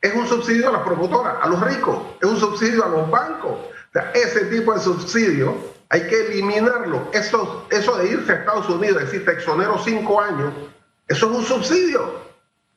es 0.00 0.14
un 0.14 0.26
subsidio 0.26 0.68
a 0.68 0.72
las 0.72 0.82
promotoras, 0.82 1.36
a 1.40 1.48
los 1.48 1.60
ricos, 1.60 1.98
es 2.20 2.28
un 2.28 2.38
subsidio 2.38 2.84
a 2.84 2.88
los 2.88 3.10
bancos. 3.10 3.52
O 3.52 3.92
sea, 3.92 4.10
ese 4.14 4.46
tipo 4.46 4.74
de 4.74 4.80
subsidio 4.80 5.54
hay 5.88 6.08
que 6.08 6.26
eliminarlo. 6.26 7.08
Eso, 7.12 7.66
eso 7.70 7.96
de 7.98 8.08
irse 8.08 8.32
a 8.32 8.36
Estados 8.36 8.68
Unidos, 8.68 9.02
decir, 9.02 9.24
te 9.24 9.32
exonero 9.32 9.78
cinco 9.78 10.20
años, 10.20 10.52
eso 11.06 11.30
es 11.30 11.38
un 11.38 11.44
subsidio. 11.44 12.31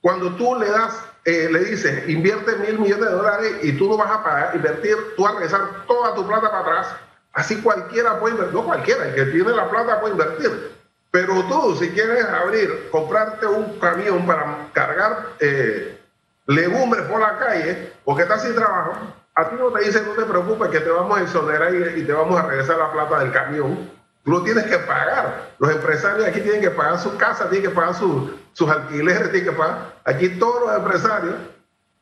Cuando 0.06 0.36
tú 0.36 0.56
le 0.60 0.70
das, 0.70 1.04
eh, 1.24 1.50
le 1.52 1.62
dices, 1.62 2.08
invierte 2.08 2.56
mil 2.58 2.78
millones 2.78 3.10
de 3.10 3.12
dólares 3.12 3.54
y 3.64 3.72
tú 3.72 3.90
no 3.90 3.98
vas 3.98 4.12
a 4.12 4.24
pagar, 4.24 4.56
invertir, 4.56 4.96
tú 5.18 5.24
vas 5.24 5.32
a 5.32 5.36
regresar 5.38 5.62
toda 5.88 6.14
tu 6.14 6.28
plata 6.28 6.52
para 6.52 6.60
atrás, 6.60 6.96
así 7.34 7.60
cualquiera 7.64 8.20
puede 8.20 8.36
invertir, 8.36 8.56
no 8.56 8.66
cualquiera, 8.66 9.08
el 9.08 9.16
que 9.16 9.26
tiene 9.26 9.50
la 9.50 9.68
plata 9.68 10.00
puede 10.00 10.14
invertir. 10.14 10.78
Pero 11.10 11.44
tú, 11.46 11.76
si 11.78 11.90
quieres 11.90 12.24
abrir, 12.24 12.88
comprarte 12.92 13.48
un 13.48 13.80
camión 13.80 14.28
para 14.28 14.70
cargar 14.74 15.30
eh, 15.40 16.00
legumbres 16.46 17.06
por 17.06 17.20
la 17.20 17.40
calle, 17.40 17.92
porque 18.04 18.22
estás 18.22 18.44
sin 18.44 18.54
trabajo, 18.54 18.94
a 19.34 19.50
ti 19.50 19.56
no 19.58 19.72
te 19.72 19.86
dicen, 19.86 20.06
no 20.06 20.12
te 20.12 20.30
preocupes, 20.30 20.70
que 20.70 20.82
te 20.82 20.90
vamos 20.92 21.18
a 21.18 21.24
exonerar 21.24 21.74
y, 21.74 22.02
y 22.02 22.04
te 22.04 22.14
vamos 22.14 22.40
a 22.40 22.46
regresar 22.46 22.78
la 22.78 22.92
plata 22.92 23.22
del 23.22 23.32
camión 23.32 23.90
Tú 24.26 24.32
lo 24.32 24.42
tienes 24.42 24.66
que 24.66 24.80
pagar. 24.80 25.52
Los 25.60 25.72
empresarios 25.72 26.28
aquí 26.28 26.42
tienen 26.42 26.60
que 26.60 26.72
pagar 26.72 27.00
su 27.00 27.16
casa, 27.16 27.48
tienen 27.48 27.70
que 27.70 27.76
pagar 27.76 27.94
sus 27.94 28.70
alquileres, 28.70 29.32
tienen 29.32 29.52
que 29.52 29.56
pagar. 29.56 29.98
Aquí 30.04 30.30
todos 30.30 30.66
los 30.66 30.76
empresarios 30.76 31.36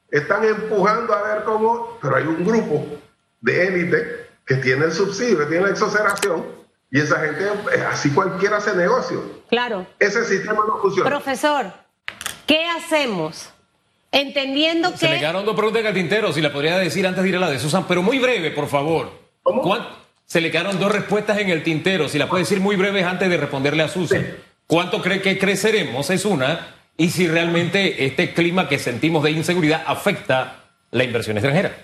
están 0.10 0.46
empujando 0.46 1.14
a 1.14 1.22
ver 1.22 1.44
cómo, 1.44 1.98
pero 2.02 2.16
hay 2.16 2.24
un 2.24 2.46
grupo 2.46 2.88
de 3.42 3.68
élite 3.68 4.30
que 4.46 4.56
tiene 4.56 4.86
el 4.86 4.94
subsidio, 4.94 5.40
que 5.40 5.46
tiene 5.48 5.66
la 5.66 5.72
exoneración, 5.72 6.46
y 6.90 7.02
esa 7.02 7.20
gente, 7.20 7.46
así 7.92 8.10
cualquiera 8.12 8.58
hace 8.58 8.74
negocio. 8.74 9.22
Claro. 9.50 9.86
Ese 10.00 10.24
sistema 10.24 10.64
no 10.66 10.78
funciona. 10.78 11.10
Profesor, 11.10 11.74
¿qué 12.46 12.66
hacemos? 12.68 13.50
Entendiendo 14.14 14.92
que... 14.92 14.98
Se 14.98 15.10
le 15.10 15.20
quedaron 15.20 15.44
dos 15.44 15.56
preguntas 15.56 15.84
de 15.84 15.92
Tintero, 15.92 16.32
si 16.32 16.42
la 16.42 16.54
podría 16.54 16.78
decir 16.78 17.06
antes 17.06 17.22
de 17.22 17.30
ir 17.30 17.36
a 17.36 17.40
la 17.40 17.50
de 17.50 17.60
Susan, 17.60 17.86
pero 17.86 18.02
muy 18.02 18.20
breve, 18.20 18.52
por 18.52 18.68
favor. 18.68 19.10
¿Cómo? 19.42 20.03
Se 20.34 20.42
le 20.42 20.50
quedaron 20.50 20.80
dos 20.80 20.92
respuestas 20.92 21.38
en 21.38 21.52
el 21.52 21.62
tintero. 21.62 22.10
Si 22.10 22.18
la 22.18 22.28
puede 22.28 22.42
decir 22.42 22.60
muy 22.60 22.76
breves 22.76 23.06
antes 23.06 23.30
de 23.30 23.38
responderle 23.38 23.84
a 23.84 23.88
Susan. 23.88 24.26
¿Cuánto 24.66 25.00
cree 25.00 25.22
que 25.22 25.38
creceremos? 25.38 26.10
Es 26.10 26.26
una. 26.26 26.70
Y 26.98 27.12
si 27.12 27.28
realmente 27.28 28.04
este 28.04 28.34
clima 28.34 28.68
que 28.68 28.80
sentimos 28.80 29.22
de 29.22 29.30
inseguridad 29.30 29.84
afecta 29.86 30.64
la 30.90 31.04
inversión 31.04 31.38
extranjera. 31.38 31.78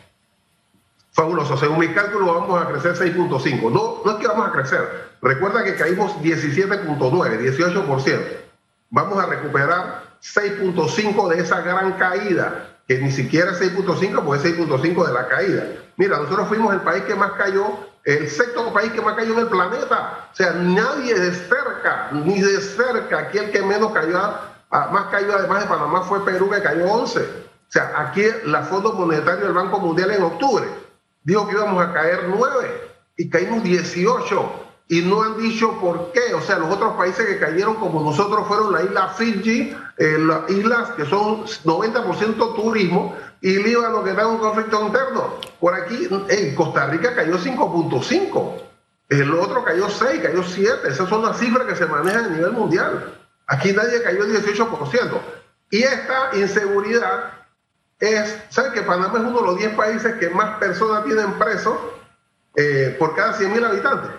Fabuloso. 1.11 1.57
Según 1.57 1.77
mi 1.77 1.89
cálculo, 1.89 2.25
vamos 2.25 2.59
a 2.59 2.67
crecer 2.69 2.95
6.5. 3.15 3.71
No, 3.71 4.01
no 4.03 4.11
es 4.13 4.17
que 4.17 4.27
vamos 4.27 4.47
a 4.47 4.51
crecer. 4.51 4.81
Recuerda 5.21 5.63
que 5.63 5.75
caímos 5.75 6.13
17.9, 6.13 6.97
18%. 6.97 8.19
Vamos 8.89 9.23
a 9.23 9.27
recuperar 9.27 10.17
6.5 10.23 11.35
de 11.35 11.43
esa 11.43 11.61
gran 11.61 11.99
caída, 11.99 12.79
que 12.87 12.97
ni 12.97 13.11
siquiera 13.11 13.51
es 13.51 13.61
6.5, 13.61 14.23
porque 14.25 14.49
es 14.49 14.57
6.5 14.57 15.05
de 15.05 15.13
la 15.13 15.27
caída. 15.27 15.67
Mira, 15.97 16.17
nosotros 16.17 16.47
fuimos 16.47 16.73
el 16.73 16.81
país 16.81 17.03
que 17.03 17.13
más 17.13 17.33
cayó 17.33 17.87
el 18.05 18.29
sexto 18.29 18.73
país 18.73 18.91
que 18.91 19.01
más 19.01 19.15
cayó 19.15 19.33
en 19.33 19.39
el 19.39 19.47
planeta. 19.47 20.29
O 20.31 20.35
sea, 20.35 20.51
nadie 20.53 21.13
de 21.13 21.33
cerca, 21.33 22.09
ni 22.11 22.41
de 22.41 22.61
cerca, 22.61 23.19
aquí 23.19 23.37
el 23.37 23.51
que 23.51 23.61
menos 23.61 23.91
cayó, 23.91 24.19
más 24.69 25.05
cayó 25.11 25.35
además 25.35 25.61
de 25.61 25.69
Panamá 25.69 26.01
fue 26.01 26.23
Perú, 26.25 26.49
que 26.49 26.61
cayó 26.61 26.85
11. 26.91 27.19
O 27.19 27.71
sea, 27.71 27.93
aquí 27.97 28.23
la 28.45 28.63
Fondo 28.63 28.93
Monetario 28.93 29.45
del 29.45 29.53
Banco 29.53 29.79
Mundial 29.79 30.11
en 30.11 30.23
octubre 30.23 30.65
dijo 31.23 31.47
que 31.47 31.53
íbamos 31.53 31.83
a 31.83 31.93
caer 31.93 32.25
9 32.27 32.89
y 33.17 33.29
caímos 33.29 33.63
18 33.63 34.69
y 34.87 35.01
no 35.01 35.21
han 35.21 35.37
dicho 35.37 35.79
por 35.79 36.11
qué. 36.11 36.33
O 36.33 36.41
sea, 36.41 36.57
los 36.57 36.73
otros 36.73 36.93
países 36.95 37.25
que 37.25 37.39
cayeron 37.39 37.75
como 37.75 38.01
nosotros 38.01 38.47
fueron 38.47 38.73
la 38.73 38.83
isla 38.83 39.09
Fiji, 39.09 39.75
eh, 39.97 40.17
las 40.19 40.49
islas 40.49 40.89
que 40.91 41.05
son 41.05 41.43
90% 41.45 42.55
turismo, 42.55 43.15
y 43.41 43.57
Líbano 43.57 44.03
que 44.03 44.11
está 44.11 44.23
en 44.23 44.27
un 44.29 44.37
conflicto 44.37 44.85
interno. 44.85 45.35
Por 45.59 45.73
aquí, 45.73 46.07
en 46.29 46.55
Costa 46.55 46.87
Rica 46.87 47.15
cayó 47.15 47.37
5.5, 47.37 48.61
el 49.09 49.33
otro 49.33 49.63
cayó 49.63 49.89
6, 49.89 50.21
cayó 50.21 50.43
7. 50.43 50.87
Esas 50.87 51.09
son 51.09 51.23
las 51.23 51.37
cifras 51.37 51.67
que 51.67 51.75
se 51.75 51.85
manejan 51.85 52.25
a 52.25 52.29
nivel 52.29 52.51
mundial. 52.51 53.17
Aquí 53.47 53.73
nadie 53.73 54.03
cayó 54.03 54.23
el 54.23 54.43
18%. 54.43 55.21
Y 55.71 55.83
esta 55.83 56.29
inseguridad 56.33 57.33
es, 57.99 58.37
¿sabes 58.49 58.71
que 58.73 58.81
Panamá 58.83 59.19
es 59.19 59.25
uno 59.25 59.39
de 59.39 59.45
los 59.45 59.57
10 59.57 59.75
países 59.75 60.15
que 60.15 60.29
más 60.29 60.57
personas 60.59 61.03
tienen 61.05 61.33
presos 61.39 61.75
eh, 62.55 62.95
por 62.99 63.15
cada 63.15 63.33
100.000 63.33 63.65
habitantes? 63.65 64.11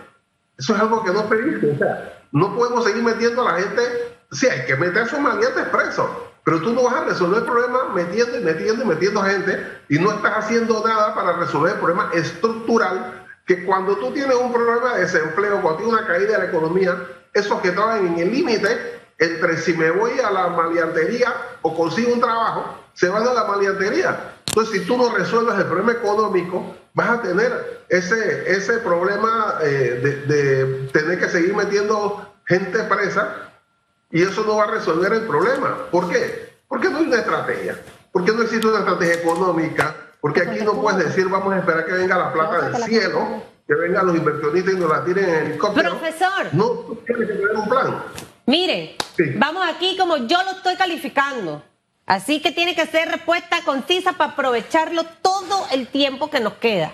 Eso 0.57 0.75
es 0.75 0.81
algo 0.81 1.03
que 1.03 1.11
no 1.11 1.21
es 1.21 1.73
O 1.73 1.77
sea, 1.77 2.21
no 2.31 2.55
podemos 2.55 2.83
seguir 2.83 3.03
metiendo 3.03 3.47
a 3.47 3.53
la 3.53 3.59
gente. 3.59 3.81
Sí, 4.31 4.47
hay 4.47 4.65
que 4.65 4.75
meter 4.75 5.03
a 5.03 5.07
sus 5.07 5.19
maleantes 5.19 5.65
presos, 5.69 6.09
pero 6.43 6.61
tú 6.61 6.73
no 6.73 6.83
vas 6.83 6.95
a 6.95 7.05
resolver 7.05 7.39
el 7.39 7.45
problema 7.45 7.89
metiendo 7.93 8.37
y 8.37 8.41
metiendo 8.41 8.83
y 8.83 8.87
metiendo 8.87 9.21
gente 9.23 9.81
y 9.89 9.99
no 9.99 10.11
estás 10.11 10.33
haciendo 10.37 10.83
nada 10.85 11.13
para 11.13 11.33
resolver 11.33 11.73
el 11.73 11.79
problema 11.79 12.09
estructural 12.13 13.25
que 13.45 13.65
cuando 13.65 13.95
tú 13.97 14.11
tienes 14.11 14.35
un 14.35 14.51
problema 14.51 14.95
de 14.95 15.01
desempleo, 15.01 15.61
cuando 15.61 15.77
tienes 15.77 15.99
una 15.99 16.07
caída 16.07 16.33
de 16.33 16.37
la 16.39 16.45
economía, 16.45 16.97
esos 17.33 17.61
que 17.61 17.69
estaban 17.69 18.07
en 18.07 18.19
el 18.19 18.31
límite 18.31 19.01
entre 19.17 19.57
si 19.57 19.73
me 19.73 19.91
voy 19.91 20.19
a 20.19 20.31
la 20.31 20.47
maleantería 20.47 21.33
o 21.61 21.75
consigo 21.75 22.13
un 22.13 22.19
trabajo, 22.19 22.75
se 22.93 23.07
van 23.07 23.27
a 23.27 23.33
la 23.33 23.43
maleantería. 23.43 24.33
Entonces, 24.47 24.81
si 24.81 24.87
tú 24.87 24.97
no 24.97 25.09
resuelves 25.15 25.57
el 25.57 25.65
problema 25.65 25.93
económico, 25.93 26.75
vas 26.93 27.09
a 27.09 27.21
tener 27.21 27.83
ese, 27.87 28.51
ese 28.51 28.79
problema 28.79 29.59
eh, 29.61 30.23
de, 30.27 30.89
tener 30.91 31.19
que 31.19 31.29
seguir 31.29 31.55
metiendo 31.55 32.33
gente 32.45 32.79
presa 32.83 33.50
y 34.11 34.21
eso 34.21 34.43
no 34.43 34.57
va 34.57 34.65
a 34.65 34.71
resolver 34.71 35.11
el 35.13 35.25
problema. 35.25 35.87
¿Por 35.89 36.09
qué? 36.09 36.51
Porque 36.67 36.89
no 36.89 36.97
hay 36.97 37.05
una 37.05 37.17
estrategia. 37.17 37.79
Porque 38.11 38.31
no 38.33 38.43
existe 38.43 38.67
una 38.67 38.79
estrategia 38.79 39.15
económica. 39.15 39.95
Porque 40.19 40.41
aquí 40.41 40.63
no 40.63 40.79
puedes 40.79 41.05
decir 41.05 41.27
vamos 41.29 41.53
a 41.53 41.59
esperar 41.59 41.85
que 41.85 41.93
venga 41.93 42.17
la 42.17 42.31
plata 42.31 42.69
del 42.69 42.83
cielo, 42.83 43.43
que 43.67 43.73
vengan 43.73 44.05
los 44.05 44.15
inversionistas 44.15 44.73
y 44.73 44.77
nos 44.77 44.89
la 44.89 45.03
tiren 45.03 45.29
en 45.29 45.45
helicóptero. 45.47 45.97
Profesor. 45.97 46.49
No, 46.51 46.97
tienes 47.05 47.27
que 47.27 47.33
tener 47.33 47.55
un 47.55 47.67
plan. 47.67 48.03
Mire, 48.45 48.97
vamos 49.37 49.65
aquí 49.67 49.97
como 49.97 50.17
yo 50.17 50.43
lo 50.43 50.51
estoy 50.51 50.75
calificando. 50.75 51.63
Así 52.05 52.41
que 52.41 52.51
tiene 52.51 52.75
que 52.75 52.85
ser 52.87 53.09
respuesta 53.09 53.61
concisa 53.63 54.13
para 54.13 54.33
aprovecharlo 54.33 55.05
todo 55.21 55.65
el 55.71 55.87
tiempo 55.87 56.29
que 56.29 56.39
nos 56.39 56.53
queda. 56.53 56.93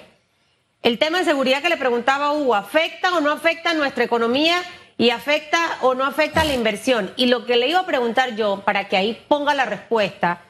El 0.84 1.00
tema 1.00 1.18
de 1.18 1.26
seguridad 1.26 1.62
que 1.62 1.70
le 1.70 1.78
preguntaba 1.78 2.32
Hugo, 2.34 2.56
¿afecta 2.56 3.16
o 3.16 3.20
no 3.20 3.32
afecta 3.32 3.72
a 3.72 3.74
nuestra 3.74 4.04
economía 4.04 4.62
y 4.98 5.12
afecta 5.12 5.78
o 5.82 5.94
no 5.94 6.06
afecta 6.06 6.44
la 6.44 6.54
inversión? 6.54 7.12
Y 7.16 7.28
lo 7.28 7.46
que 7.46 7.56
le 7.56 7.68
iba 7.68 7.80
a 7.80 7.86
preguntar 7.86 8.36
yo, 8.36 8.62
para 8.62 8.88
que 8.88 8.98
ahí 8.98 9.24
ponga 9.28 9.54
la 9.54 9.66
respuesta, 9.66 10.42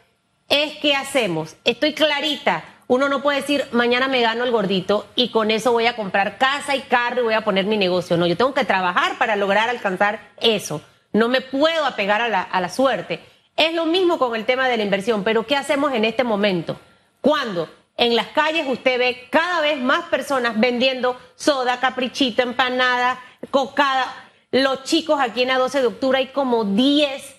es 0.49 0.77
qué 0.77 0.95
hacemos. 0.95 1.55
Estoy 1.63 1.93
clarita. 1.93 2.63
Uno 2.87 3.09
no 3.09 3.21
puede 3.21 3.41
decir, 3.41 3.65
mañana 3.73 4.07
me 4.07 4.21
gano 4.21 4.45
el 4.45 4.51
gordito 4.51 5.07
y 5.15 5.29
con 5.29 5.51
eso 5.51 5.73
voy 5.73 5.87
a 5.87 5.97
comprar 5.97 6.37
casa 6.37 6.75
y 6.75 6.81
carro 6.81 7.21
y 7.21 7.25
voy 7.25 7.33
a 7.33 7.43
poner 7.43 7.65
mi 7.65 7.75
negocio. 7.75 8.15
No, 8.15 8.25
yo 8.27 8.37
tengo 8.37 8.53
que 8.53 8.63
trabajar 8.63 9.17
para 9.17 9.35
lograr 9.35 9.69
alcanzar 9.69 10.31
eso. 10.39 10.81
No 11.11 11.27
me 11.27 11.41
puedo 11.41 11.85
apegar 11.85 12.21
a 12.21 12.29
la, 12.29 12.41
a 12.41 12.61
la 12.61 12.69
suerte. 12.69 13.19
Es 13.57 13.73
lo 13.73 13.85
mismo 13.85 14.17
con 14.17 14.35
el 14.35 14.45
tema 14.45 14.69
de 14.69 14.77
la 14.77 14.83
inversión, 14.83 15.23
pero 15.25 15.45
¿qué 15.45 15.57
hacemos 15.57 15.91
en 15.93 16.05
este 16.05 16.23
momento? 16.23 16.79
Cuando 17.19 17.67
en 17.97 18.15
las 18.15 18.27
calles 18.27 18.67
usted 18.69 18.99
ve 18.99 19.27
cada 19.31 19.59
vez 19.61 19.81
más 19.81 20.05
personas 20.05 20.59
vendiendo 20.59 21.19
soda, 21.35 21.79
caprichito, 21.79 22.43
empanada, 22.43 23.19
cocada. 23.49 24.26
Los 24.51 24.83
chicos 24.83 25.19
aquí 25.19 25.41
en 25.41 25.49
la 25.49 25.57
12 25.57 25.81
de 25.81 25.87
octubre 25.87 26.17
hay 26.17 26.27
como 26.27 26.63
10 26.63 27.35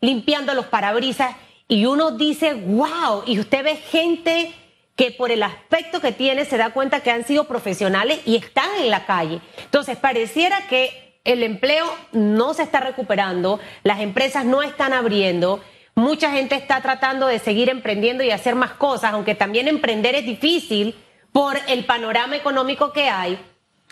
limpiando 0.00 0.54
los 0.54 0.66
parabrisas 0.66 1.34
y 1.68 1.86
uno 1.86 2.12
dice, 2.12 2.54
wow, 2.54 3.22
y 3.26 3.40
usted 3.40 3.64
ve 3.64 3.76
gente 3.76 4.54
que 4.94 5.10
por 5.10 5.30
el 5.30 5.42
aspecto 5.42 6.00
que 6.00 6.12
tiene 6.12 6.44
se 6.44 6.56
da 6.56 6.70
cuenta 6.70 7.00
que 7.00 7.10
han 7.10 7.24
sido 7.24 7.44
profesionales 7.44 8.20
y 8.24 8.36
están 8.36 8.68
en 8.80 8.90
la 8.90 9.04
calle. 9.04 9.40
Entonces, 9.58 9.96
pareciera 9.96 10.66
que 10.68 11.20
el 11.24 11.42
empleo 11.42 11.86
no 12.12 12.54
se 12.54 12.62
está 12.62 12.80
recuperando, 12.80 13.58
las 13.82 14.00
empresas 14.00 14.44
no 14.44 14.62
están 14.62 14.92
abriendo, 14.92 15.60
mucha 15.94 16.30
gente 16.30 16.54
está 16.54 16.80
tratando 16.80 17.26
de 17.26 17.38
seguir 17.38 17.68
emprendiendo 17.68 18.22
y 18.22 18.30
hacer 18.30 18.54
más 18.54 18.72
cosas, 18.72 19.12
aunque 19.12 19.34
también 19.34 19.68
emprender 19.68 20.14
es 20.14 20.24
difícil 20.24 20.94
por 21.32 21.58
el 21.68 21.84
panorama 21.84 22.36
económico 22.36 22.92
que 22.92 23.08
hay 23.08 23.38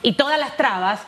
y 0.03 0.13
todas 0.13 0.39
las 0.39 0.57
trabas. 0.57 1.01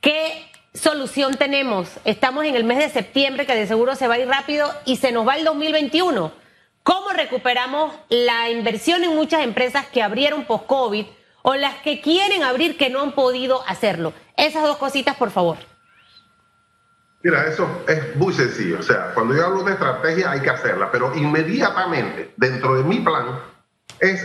¿Qué 0.00 0.50
solución 0.76 1.34
tenemos? 1.34 1.88
Estamos 2.04 2.44
en 2.44 2.54
el 2.54 2.64
mes 2.64 2.78
de 2.78 2.90
septiembre, 2.90 3.46
que 3.46 3.54
de 3.54 3.66
seguro 3.66 3.94
se 3.94 4.08
va 4.08 4.14
a 4.14 4.18
ir 4.18 4.28
rápido 4.28 4.70
y 4.84 4.96
se 4.96 5.12
nos 5.12 5.26
va 5.26 5.36
el 5.36 5.44
2021. 5.44 6.32
¿Cómo 6.82 7.10
recuperamos 7.10 7.94
la 8.08 8.50
inversión 8.50 9.02
en 9.02 9.14
muchas 9.14 9.42
empresas 9.42 9.86
que 9.86 10.02
abrieron 10.02 10.44
post-COVID 10.44 11.06
o 11.42 11.54
las 11.54 11.74
que 11.76 12.00
quieren 12.00 12.42
abrir 12.42 12.76
que 12.76 12.90
no 12.90 13.00
han 13.00 13.12
podido 13.12 13.62
hacerlo? 13.66 14.12
Esas 14.36 14.62
dos 14.62 14.76
cositas, 14.76 15.16
por 15.16 15.30
favor. 15.30 15.56
Mira, 17.22 17.46
eso 17.46 17.68
es 17.88 18.14
muy 18.14 18.32
sencillo. 18.32 18.78
O 18.78 18.82
sea, 18.84 19.12
cuando 19.14 19.34
yo 19.34 19.44
hablo 19.44 19.64
de 19.64 19.72
estrategia 19.72 20.30
hay 20.30 20.40
que 20.40 20.50
hacerla, 20.50 20.92
pero 20.92 21.12
inmediatamente 21.16 22.32
dentro 22.36 22.76
de 22.76 22.84
mi 22.84 23.00
plan 23.00 23.40
es 23.98 24.22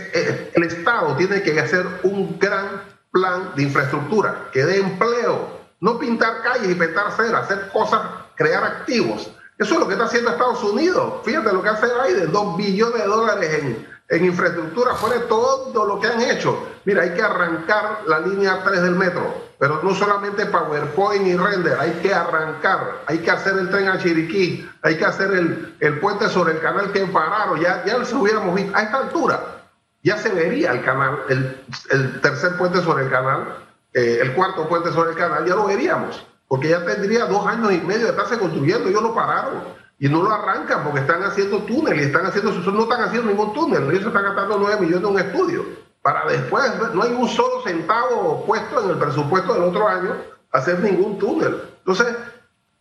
el 0.54 0.62
Estado 0.62 1.16
tiene 1.16 1.42
que 1.42 1.58
hacer 1.58 1.84
un 2.04 2.38
gran 2.38 2.82
plan 3.10 3.54
de 3.56 3.62
infraestructura 3.64 4.50
que 4.52 4.64
dé 4.64 4.78
empleo, 4.78 5.61
no 5.82 5.98
pintar 5.98 6.42
calles 6.42 6.70
y 6.70 6.74
pintar 6.74 7.12
cera, 7.12 7.40
hacer 7.40 7.68
cosas, 7.70 8.00
crear 8.36 8.64
activos. 8.64 9.30
Eso 9.58 9.74
es 9.74 9.80
lo 9.80 9.86
que 9.86 9.92
está 9.92 10.06
haciendo 10.06 10.30
Estados 10.30 10.64
Unidos. 10.64 11.20
Fíjate 11.24 11.52
lo 11.52 11.62
que 11.62 11.68
hace 11.68 11.86
Biden, 11.86 12.32
dos 12.32 12.56
billones 12.56 13.02
de 13.02 13.06
dólares 13.06 13.58
en, 13.62 13.88
en 14.08 14.24
infraestructura, 14.24 14.94
fue 14.94 15.18
todo 15.28 15.84
lo 15.84 16.00
que 16.00 16.06
han 16.06 16.22
hecho. 16.22 16.66
Mira, 16.86 17.02
hay 17.02 17.10
que 17.10 17.22
arrancar 17.22 18.00
la 18.06 18.20
línea 18.20 18.62
3 18.64 18.80
del 18.80 18.94
metro 18.94 19.52
pero 19.62 19.80
no 19.80 19.94
solamente 19.94 20.44
PowerPoint 20.46 21.24
y 21.24 21.36
render, 21.36 21.78
hay 21.78 21.92
que 22.02 22.12
arrancar, 22.12 23.04
hay 23.06 23.18
que 23.18 23.30
hacer 23.30 23.56
el 23.56 23.70
tren 23.70 23.86
a 23.86 23.96
Chiriquí, 23.96 24.68
hay 24.82 24.96
que 24.96 25.04
hacer 25.04 25.30
el, 25.30 25.76
el 25.78 26.00
puente 26.00 26.28
sobre 26.30 26.54
el 26.54 26.60
canal 26.60 26.90
que 26.90 27.06
pararon, 27.06 27.60
ya, 27.60 27.84
ya 27.84 28.04
se 28.04 28.16
hubiéramos 28.16 28.56
visto, 28.56 28.76
a 28.76 28.82
esta 28.82 28.96
altura 28.98 29.62
ya 30.02 30.16
se 30.16 30.30
vería 30.30 30.72
el 30.72 30.84
canal, 30.84 31.16
el, 31.28 31.64
el 31.90 32.20
tercer 32.20 32.56
puente 32.56 32.82
sobre 32.82 33.04
el 33.04 33.10
canal, 33.10 33.56
eh, 33.94 34.18
el 34.22 34.34
cuarto 34.34 34.68
puente 34.68 34.90
sobre 34.92 35.10
el 35.10 35.16
canal, 35.16 35.44
ya 35.46 35.54
lo 35.54 35.66
veríamos, 35.66 36.26
porque 36.48 36.70
ya 36.70 36.84
tendría 36.84 37.26
dos 37.26 37.46
años 37.46 37.72
y 37.72 37.80
medio 37.80 38.04
de 38.04 38.10
estarse 38.10 38.38
construyendo, 38.38 38.88
ellos 38.88 39.02
lo 39.02 39.14
pararon 39.14 39.62
y 39.98 40.08
no 40.08 40.22
lo 40.22 40.32
arrancan 40.32 40.82
porque 40.84 41.00
están 41.00 41.22
haciendo 41.22 41.58
túnel 41.60 42.00
y 42.00 42.04
están 42.04 42.26
haciendo, 42.26 42.50
no 42.52 42.82
están 42.82 43.02
haciendo 43.02 43.30
ningún 43.30 43.52
túnel, 43.52 43.90
ellos 43.90 44.06
están 44.06 44.24
gastando 44.24 44.58
nueve 44.58 44.80
millones 44.80 45.08
en 45.08 45.14
un 45.14 45.18
estudio 45.20 45.64
para 46.02 46.26
después, 46.26 46.64
no 46.92 47.02
hay 47.02 47.12
un 47.12 47.28
solo 47.28 47.62
centavo 47.62 48.44
puesto 48.44 48.82
en 48.82 48.90
el 48.90 48.98
presupuesto 48.98 49.54
del 49.54 49.62
otro 49.62 49.86
año 49.86 50.16
hacer 50.50 50.80
ningún 50.80 51.18
túnel. 51.18 51.62
Entonces, 51.78 52.16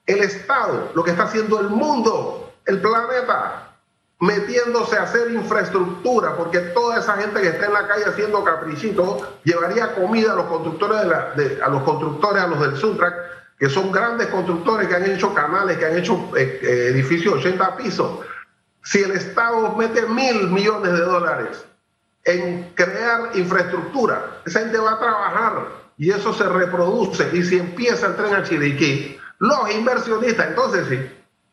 el 0.07 0.21
Estado, 0.21 0.91
lo 0.95 1.03
que 1.03 1.11
está 1.11 1.23
haciendo 1.23 1.59
el 1.59 1.69
mundo, 1.69 2.51
el 2.65 2.81
planeta, 2.81 3.70
metiéndose 4.21 4.97
a 4.97 5.03
hacer 5.03 5.31
infraestructura, 5.31 6.37
porque 6.37 6.59
toda 6.59 6.99
esa 6.99 7.17
gente 7.17 7.41
que 7.41 7.47
está 7.47 7.65
en 7.65 7.73
la 7.73 7.87
calle 7.87 8.05
haciendo 8.05 8.43
caprichitos 8.43 9.23
llevaría 9.43 9.95
comida 9.95 10.33
a 10.33 10.35
los 10.35 10.45
constructores, 10.45 11.01
de 11.35 11.59
a 11.61 11.67
los 11.67 11.81
constructores, 11.81 12.43
a 12.43 12.47
los 12.47 12.59
del 12.61 12.77
Suntrack, 12.77 13.15
que 13.57 13.67
son 13.67 13.91
grandes 13.91 14.27
constructores 14.27 14.87
que 14.87 14.95
han 14.95 15.09
hecho 15.09 15.33
canales, 15.33 15.77
que 15.77 15.85
han 15.87 15.97
hecho 15.97 16.13
eh, 16.37 16.59
eh, 16.61 16.87
edificios 16.91 17.33
de 17.33 17.49
80 17.49 17.77
pisos. 17.77 18.19
Si 18.83 18.99
el 19.01 19.11
Estado 19.11 19.75
mete 19.75 20.03
mil 20.03 20.49
millones 20.49 20.93
de 20.93 21.01
dólares 21.01 21.65
en 22.23 22.71
crear 22.75 23.31
infraestructura, 23.33 24.41
esa 24.45 24.59
gente 24.59 24.77
va 24.77 24.91
a 24.91 24.99
trabajar 24.99 25.67
y 25.97 26.11
eso 26.11 26.31
se 26.31 26.47
reproduce. 26.47 27.27
Y 27.33 27.43
si 27.43 27.57
empieza 27.57 28.05
el 28.05 28.15
tren 28.15 28.35
a 28.35 28.43
Chiriquí, 28.43 29.17
los 29.39 29.71
inversionistas, 29.71 30.47
entonces 30.49 30.85
sí, 30.89 30.97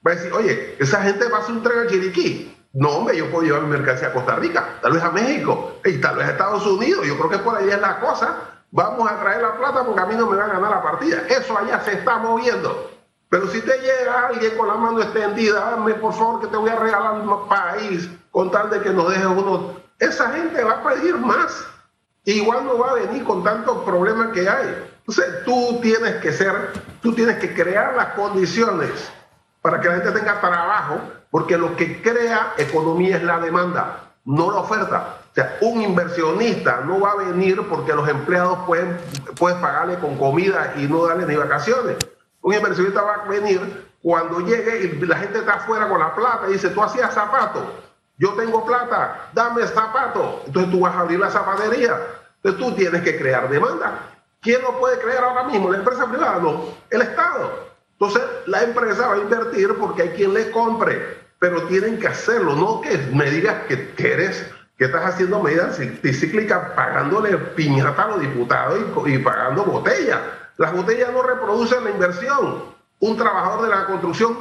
va 0.07 0.13
a 0.13 0.15
decir, 0.17 0.33
oye, 0.35 0.77
esa 0.79 1.03
gente 1.03 1.27
va 1.29 1.39
a 1.39 1.41
hacer 1.41 1.55
un 1.55 1.63
tren 1.63 1.79
a 1.79 1.87
Chiriquí 1.87 2.57
no, 2.75 2.91
hombre, 2.91 3.17
yo 3.17 3.31
puedo 3.31 3.45
llevar 3.45 3.63
mi 3.63 3.71
mercancía 3.71 4.09
a 4.09 4.13
Costa 4.13 4.37
Rica, 4.37 4.79
tal 4.83 4.93
vez 4.93 5.03
a 5.03 5.11
México 5.11 5.81
y 5.85 5.99
tal 6.01 6.17
vez 6.17 6.29
a 6.29 6.31
Estados 6.33 6.67
Unidos. 6.67 7.07
Yo 7.07 7.17
creo 7.17 7.31
que 7.31 7.39
por 7.39 7.57
ahí 7.57 7.69
es 7.69 7.81
la 7.81 7.99
cosa. 7.99 8.37
Vamos 8.71 9.11
a 9.11 9.19
traer 9.21 9.41
la 9.41 9.57
plata 9.57 9.85
porque 9.85 10.01
a 10.01 10.07
mí 10.07 10.15
no 10.15 10.27
me 10.27 10.37
van 10.37 10.51
a 10.51 10.55
ganar 10.55 10.71
la 10.71 10.83
partida. 10.83 11.23
Eso 11.29 11.57
allá 11.57 11.81
se 11.81 11.95
está 11.95 12.19
moviendo. 12.19 12.91
Pero 13.31 13.47
si 13.49 13.63
te 13.63 13.79
llega 13.79 14.29
alguien 14.29 14.57
con 14.57 14.69
la 14.69 14.75
mano 14.75 15.01
extendida, 15.01 15.71
dame 15.71 15.95
por 15.95 16.13
favor 16.13 16.41
que 16.41 16.47
te 16.49 16.57
voy 16.57 16.71
a 16.71 16.77
regalar 16.77 17.15
un 17.15 17.49
país 17.49 18.11
con 18.31 18.51
tal 18.51 18.69
de 18.71 18.81
que 18.81 18.91
nos 18.91 19.11
dejes 19.11 19.27
uno. 19.27 19.75
Esa 19.99 20.31
gente 20.31 20.63
va 20.63 20.73
a 20.73 20.89
pedir 20.89 21.17
más. 21.17 21.67
Igual 22.25 22.67
no 22.67 22.79
va 22.79 22.91
a 22.91 22.95
venir 22.95 23.25
con 23.25 23.43
tantos 23.43 23.79
problemas 23.85 24.29
que 24.29 24.49
hay. 24.49 24.89
Entonces 24.99 25.45
tú 25.45 25.79
tienes 25.81 26.17
que 26.17 26.33
ser, 26.33 26.73
tú 27.01 27.15
tienes 27.15 27.39
que 27.39 27.55
crear 27.55 27.95
las 27.97 28.09
condiciones 28.09 28.91
para 29.63 29.81
que 29.81 29.89
la 29.89 29.95
gente 29.97 30.13
tenga 30.13 30.41
trabajo 30.41 31.01
porque 31.31 31.59
lo 31.59 31.77
que 31.77 32.01
crea 32.03 32.55
economía 32.57 33.17
es 33.17 33.23
la 33.23 33.39
demanda, 33.39 34.13
no 34.25 34.51
la 34.51 34.59
oferta. 34.59 35.17
O 35.31 35.35
sea, 35.35 35.59
un 35.61 35.83
inversionista 35.83 36.83
no 36.85 37.01
va 37.01 37.13
a 37.13 37.17
venir 37.17 37.63
porque 37.69 37.93
los 37.93 38.09
empleados 38.09 38.59
pueden, 38.67 38.97
pueden 39.39 39.61
pagarle 39.61 39.99
con 39.99 40.17
comida 40.17 40.75
y 40.77 40.87
no 40.87 41.07
darle 41.07 41.27
ni 41.27 41.37
vacaciones. 41.37 41.97
Un 42.41 42.55
inversionista 42.55 43.03
va 43.03 43.15
a 43.15 43.29
venir 43.29 43.89
cuando 44.03 44.41
llegue 44.41 44.85
y 44.85 45.07
la 45.07 45.19
gente 45.19 45.39
está 45.39 45.55
afuera 45.55 45.89
con 45.89 46.01
la 46.01 46.15
plata 46.15 46.49
y 46.49 46.53
dice, 46.55 46.71
tú 46.71 46.83
hacías 46.83 47.13
zapatos, 47.13 47.65
yo 48.17 48.33
tengo 48.35 48.65
plata, 48.65 49.31
dame 49.33 49.67
zapatos. 49.67 50.43
Entonces 50.47 50.73
tú 50.73 50.81
vas 50.81 50.95
a 50.95 51.01
abrir 51.01 51.21
la 51.21 51.31
zapatería. 51.31 51.97
Entonces 52.43 52.61
tú 52.61 52.75
tienes 52.75 53.03
que 53.03 53.19
crear 53.19 53.49
demanda. 53.49 54.17
¿Quién 54.41 54.63
lo 54.63 54.79
puede 54.79 54.99
crear 54.99 55.25
ahora 55.25 55.45
mismo? 55.45 55.71
¿La 55.71 55.79
empresa 55.79 56.07
privada? 56.07 56.39
No, 56.39 56.65
el 56.91 57.03
Estado. 57.03 57.69
Entonces, 58.01 58.23
la 58.47 58.63
empresa 58.63 59.09
va 59.09 59.15
a 59.15 59.19
invertir 59.19 59.75
porque 59.77 60.03
hay 60.03 60.09
quien 60.11 60.33
le 60.33 60.53
compre, 60.53 61.18
pero 61.39 61.63
tienen 61.65 61.99
que 61.99 62.09
hacerlo, 62.09 62.55
no 62.55 62.81
que 62.81 62.97
me 63.13 63.31
digas 63.31 63.65
que, 63.67 64.13
eres, 64.13 64.45
que 64.77 64.87
estás 64.87 65.05
haciendo 65.05 65.41
medidas 65.41 65.77
cíclicas 65.77 66.71
pagándole 66.75 67.37
piñata 67.39 68.03
a 68.03 68.09
los 68.09 68.21
diputados 68.21 68.79
y, 69.07 69.19
pagando 69.19 69.65
botellas. 69.65 70.19
Las 70.57 70.73
botellas 70.73 71.13
no 71.13 71.23
reproducen 71.23 71.85
la 71.85 71.91
inversión. 71.91 72.65
Un 73.01 73.17
trabajador 73.17 73.63
de 73.63 73.69
la 73.69 73.87
construcción, 73.87 74.37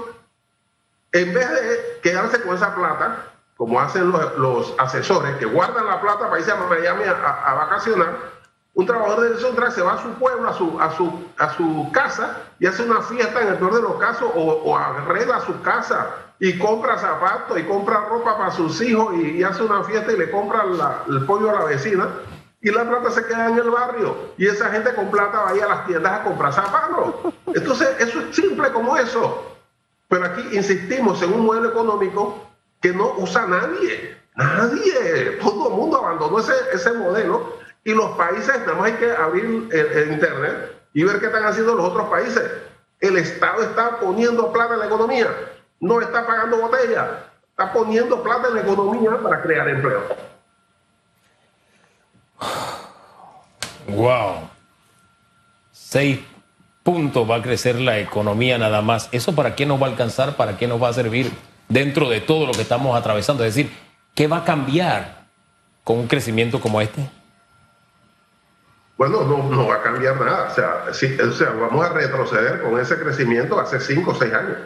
en 1.12 1.34
vez 1.34 1.50
de 1.50 2.00
quedarse 2.02 2.42
con 2.42 2.56
esa 2.56 2.74
plata, 2.74 3.26
como 3.56 3.80
hacen 3.80 4.12
los, 4.12 4.74
asesores, 4.80 5.36
que 5.38 5.46
guardan 5.46 5.86
la 5.86 6.02
plata 6.02 6.28
para 6.28 6.40
irse 6.40 6.52
a 6.52 6.56
Miami 6.56 7.04
a, 7.04 7.12
a 7.12 7.54
vacacionar, 7.54 8.37
un 8.78 8.86
trabajador 8.86 9.28
del 9.28 9.40
Suntrack 9.40 9.72
se 9.72 9.82
va 9.82 9.94
a 9.94 10.04
su 10.04 10.10
pueblo, 10.20 10.48
a 10.48 10.54
su, 10.54 10.80
a 10.80 10.96
su, 10.96 11.12
a 11.40 11.50
su 11.56 11.90
casa 11.92 12.44
y 12.60 12.68
hace 12.68 12.84
una 12.84 13.02
fiesta 13.02 13.42
en 13.42 13.48
el 13.48 13.56
peor 13.56 13.74
de 13.74 13.82
los 13.82 13.96
casos 13.96 14.32
o, 14.36 14.78
arregla 14.78 15.42
su 15.42 15.60
casa 15.64 16.16
y 16.40 16.60
compra 16.60 17.00
zapatos 17.00 17.58
y 17.58 17.64
compra 17.64 18.06
ropa 18.08 18.38
para 18.38 18.52
sus 18.52 18.80
hijos 18.82 19.16
y, 19.16 19.42
hace 19.42 19.64
una 19.64 19.84
fiesta 19.84 20.12
y 20.12 20.18
le 20.18 20.30
compra 20.30 20.64
el 21.10 21.26
pollo 21.26 21.50
a 21.50 21.54
la 21.54 21.66
vecina 21.66 22.08
y 22.62 22.70
la 22.70 22.88
plata 22.88 23.10
se 23.10 23.26
queda 23.26 23.50
en 23.50 23.58
el 23.58 23.68
barrio 23.68 24.16
y 24.38 24.46
esa 24.46 24.70
gente 24.70 24.94
con 24.94 25.10
plata 25.10 25.42
va 25.42 25.50
a 25.50 25.56
ir 25.56 25.64
a 25.64 25.70
las 25.70 25.88
tiendas 25.88 26.14
a 26.14 26.24
comprar 26.24 26.54
zapatos. 26.54 27.34
Entonces, 27.48 27.90
eso 27.98 28.22
es 28.22 28.36
simple 28.36 28.72
como 28.74 28.96
eso. 28.96 29.58
Pero 30.08 30.24
aquí 30.24 30.56
insistimos 30.56 31.20
en 31.24 31.34
un 31.34 31.48
modelo 31.48 31.70
económico 31.70 32.48
que 32.80 32.94
no 32.94 33.16
usa 33.18 33.48
nadie. 33.48 34.16
Nadie. 34.36 35.40
Todo 35.42 35.70
el 35.70 35.74
mundo 35.74 35.98
abandonó 35.98 36.38
ese, 36.38 36.54
ese 36.72 36.94
modelo 36.94 37.58
y 37.84 37.94
los 37.94 38.18
países, 38.18 38.56
hay 38.82 38.94
que 38.94 39.12
abrir 39.12 39.70
el, 39.72 40.12
Internet 40.12 40.74
y 40.94 41.04
ver 41.04 41.20
qué 41.20 41.28
están 41.28 41.46
haciendo 41.46 41.76
los 41.76 41.86
otros 41.90 42.10
países. 42.10 42.44
El 43.00 43.18
Estado 43.18 43.64
está 43.64 44.00
poniendo 44.00 44.52
plata 44.52 44.74
en 44.74 44.80
la 44.80 44.86
economía, 44.88 45.28
no 45.80 46.02
está 46.02 46.26
pagando 46.26 46.58
botella, 46.58 47.30
está 47.50 47.72
poniendo 47.72 48.22
plata 48.24 48.50
en 48.50 48.56
la 48.56 48.62
economía 48.62 49.18
para 49.22 49.42
crear 49.42 49.70
empleo. 49.70 50.04
Wow. 53.88 54.50
Seis 55.72 56.20
puntos 56.84 57.30
va 57.30 57.36
a 57.38 57.42
crecer 57.42 57.80
la 57.80 58.00
economía 58.00 58.58
nada 58.58 58.82
más. 58.82 59.10
¿Eso 59.12 59.34
para 59.36 59.56
qué 59.56 59.66
nos 59.66 59.82
va 59.82 59.88
a 59.88 59.90
alcanzar? 59.90 60.36
¿Para 60.36 60.58
qué 60.58 60.68
nos 60.68 60.82
va 60.82 60.90
a 60.90 60.94
servir 60.94 61.32
dentro 61.70 62.10
de 62.10 62.22
todo 62.22 62.46
lo 62.46 62.52
que 62.54 62.62
estamos 62.62 62.98
atravesando? 62.98 63.44
Es 63.44 63.56
decir, 63.56 63.72
¿qué 64.14 64.28
va 64.28 64.38
a 64.38 64.44
cambiar 64.44 65.26
con 65.84 66.00
un 66.00 66.08
crecimiento 66.08 66.60
como 66.60 66.82
este? 66.82 67.10
Bueno, 68.98 69.24
no, 69.24 69.68
va 69.68 69.76
a 69.76 69.84
cambiar 69.84 70.20
nada. 70.20 70.50
O 70.50 70.56
sea, 70.56 70.86
o 70.90 71.32
sea, 71.32 71.50
vamos 71.52 71.86
a 71.86 71.94
retroceder 71.94 72.62
con 72.62 72.80
ese 72.80 72.98
crecimiento 72.98 73.60
hace 73.60 73.80
5 73.80 74.12
o 74.12 74.16
6 74.16 74.34
años. 74.34 74.58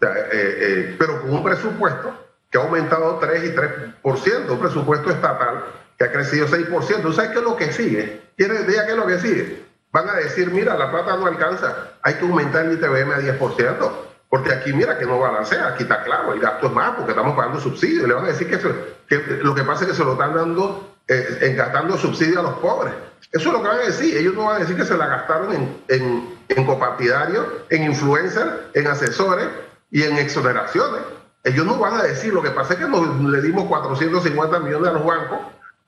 Eh, 0.00 0.28
eh, 0.32 0.96
pero 0.98 1.20
con 1.20 1.32
un 1.32 1.44
presupuesto 1.44 2.14
que 2.50 2.58
ha 2.58 2.62
aumentado 2.62 3.18
3 3.18 3.44
y 3.44 3.54
3%, 3.54 4.50
un 4.50 4.58
presupuesto 4.58 5.10
estatal 5.10 5.64
que 5.98 6.04
ha 6.04 6.12
crecido 6.12 6.46
6%. 6.46 7.02
¿Tú 7.02 7.12
sabes 7.12 7.30
qué 7.30 7.38
es 7.38 7.44
lo 7.44 7.56
que 7.56 7.72
sigue? 7.72 8.22
¿Tienes 8.36 8.66
idea 8.68 8.86
qué 8.86 8.92
es 8.92 8.98
lo 8.98 9.06
que 9.06 9.18
sigue? 9.18 9.64
Van 9.92 10.08
a 10.08 10.14
decir, 10.14 10.50
mira, 10.50 10.76
la 10.76 10.90
plata 10.90 11.16
no 11.16 11.26
alcanza, 11.26 11.92
hay 12.02 12.14
que 12.14 12.26
aumentar 12.26 12.64
el 12.64 12.72
ITBM 12.72 13.12
a 13.12 13.18
10%. 13.18 13.92
Porque 14.28 14.52
aquí, 14.52 14.72
mira, 14.72 14.98
que 14.98 15.06
no 15.06 15.20
balancea, 15.20 15.68
aquí 15.68 15.84
está 15.84 16.02
claro, 16.02 16.32
el 16.32 16.40
gasto 16.40 16.66
es 16.66 16.72
más 16.72 16.96
porque 16.96 17.12
estamos 17.12 17.36
pagando 17.36 17.60
subsidios. 17.60 18.08
Le 18.08 18.14
van 18.14 18.24
a 18.24 18.28
decir 18.28 18.48
que, 18.48 18.58
que 19.06 19.36
lo 19.44 19.54
que 19.54 19.62
pasa 19.62 19.84
es 19.84 19.90
que 19.90 19.96
se 19.96 20.02
lo 20.02 20.14
están 20.14 20.34
dando, 20.34 20.93
eh, 21.08 21.54
gastando 21.56 21.96
subsidios 21.98 22.38
a 22.38 22.42
los 22.42 22.54
pobres. 22.54 22.94
Eso 23.32 23.48
es 23.48 23.52
lo 23.52 23.62
que 23.62 23.68
van 23.68 23.78
a 23.78 23.86
decir. 23.86 24.16
Ellos 24.16 24.34
no 24.34 24.44
van 24.44 24.56
a 24.56 24.58
decir 24.60 24.76
que 24.76 24.84
se 24.84 24.96
la 24.96 25.06
gastaron 25.06 25.52
en, 25.54 25.82
en, 25.88 26.38
en 26.48 26.66
copartidarios, 26.66 27.46
en 27.70 27.84
influencers, 27.84 28.52
en 28.74 28.86
asesores 28.86 29.48
y 29.90 30.02
en 30.02 30.16
exoneraciones. 30.16 31.00
Ellos 31.44 31.66
no 31.66 31.78
van 31.78 31.94
a 31.94 32.02
decir, 32.02 32.32
lo 32.32 32.42
que 32.42 32.50
pasa 32.50 32.72
es 32.72 32.80
que 32.80 32.88
nos, 32.88 33.20
le 33.20 33.42
dimos 33.42 33.64
450 33.64 34.58
millones 34.60 34.88
a 34.88 34.92
los 34.92 35.04
bancos 35.04 35.40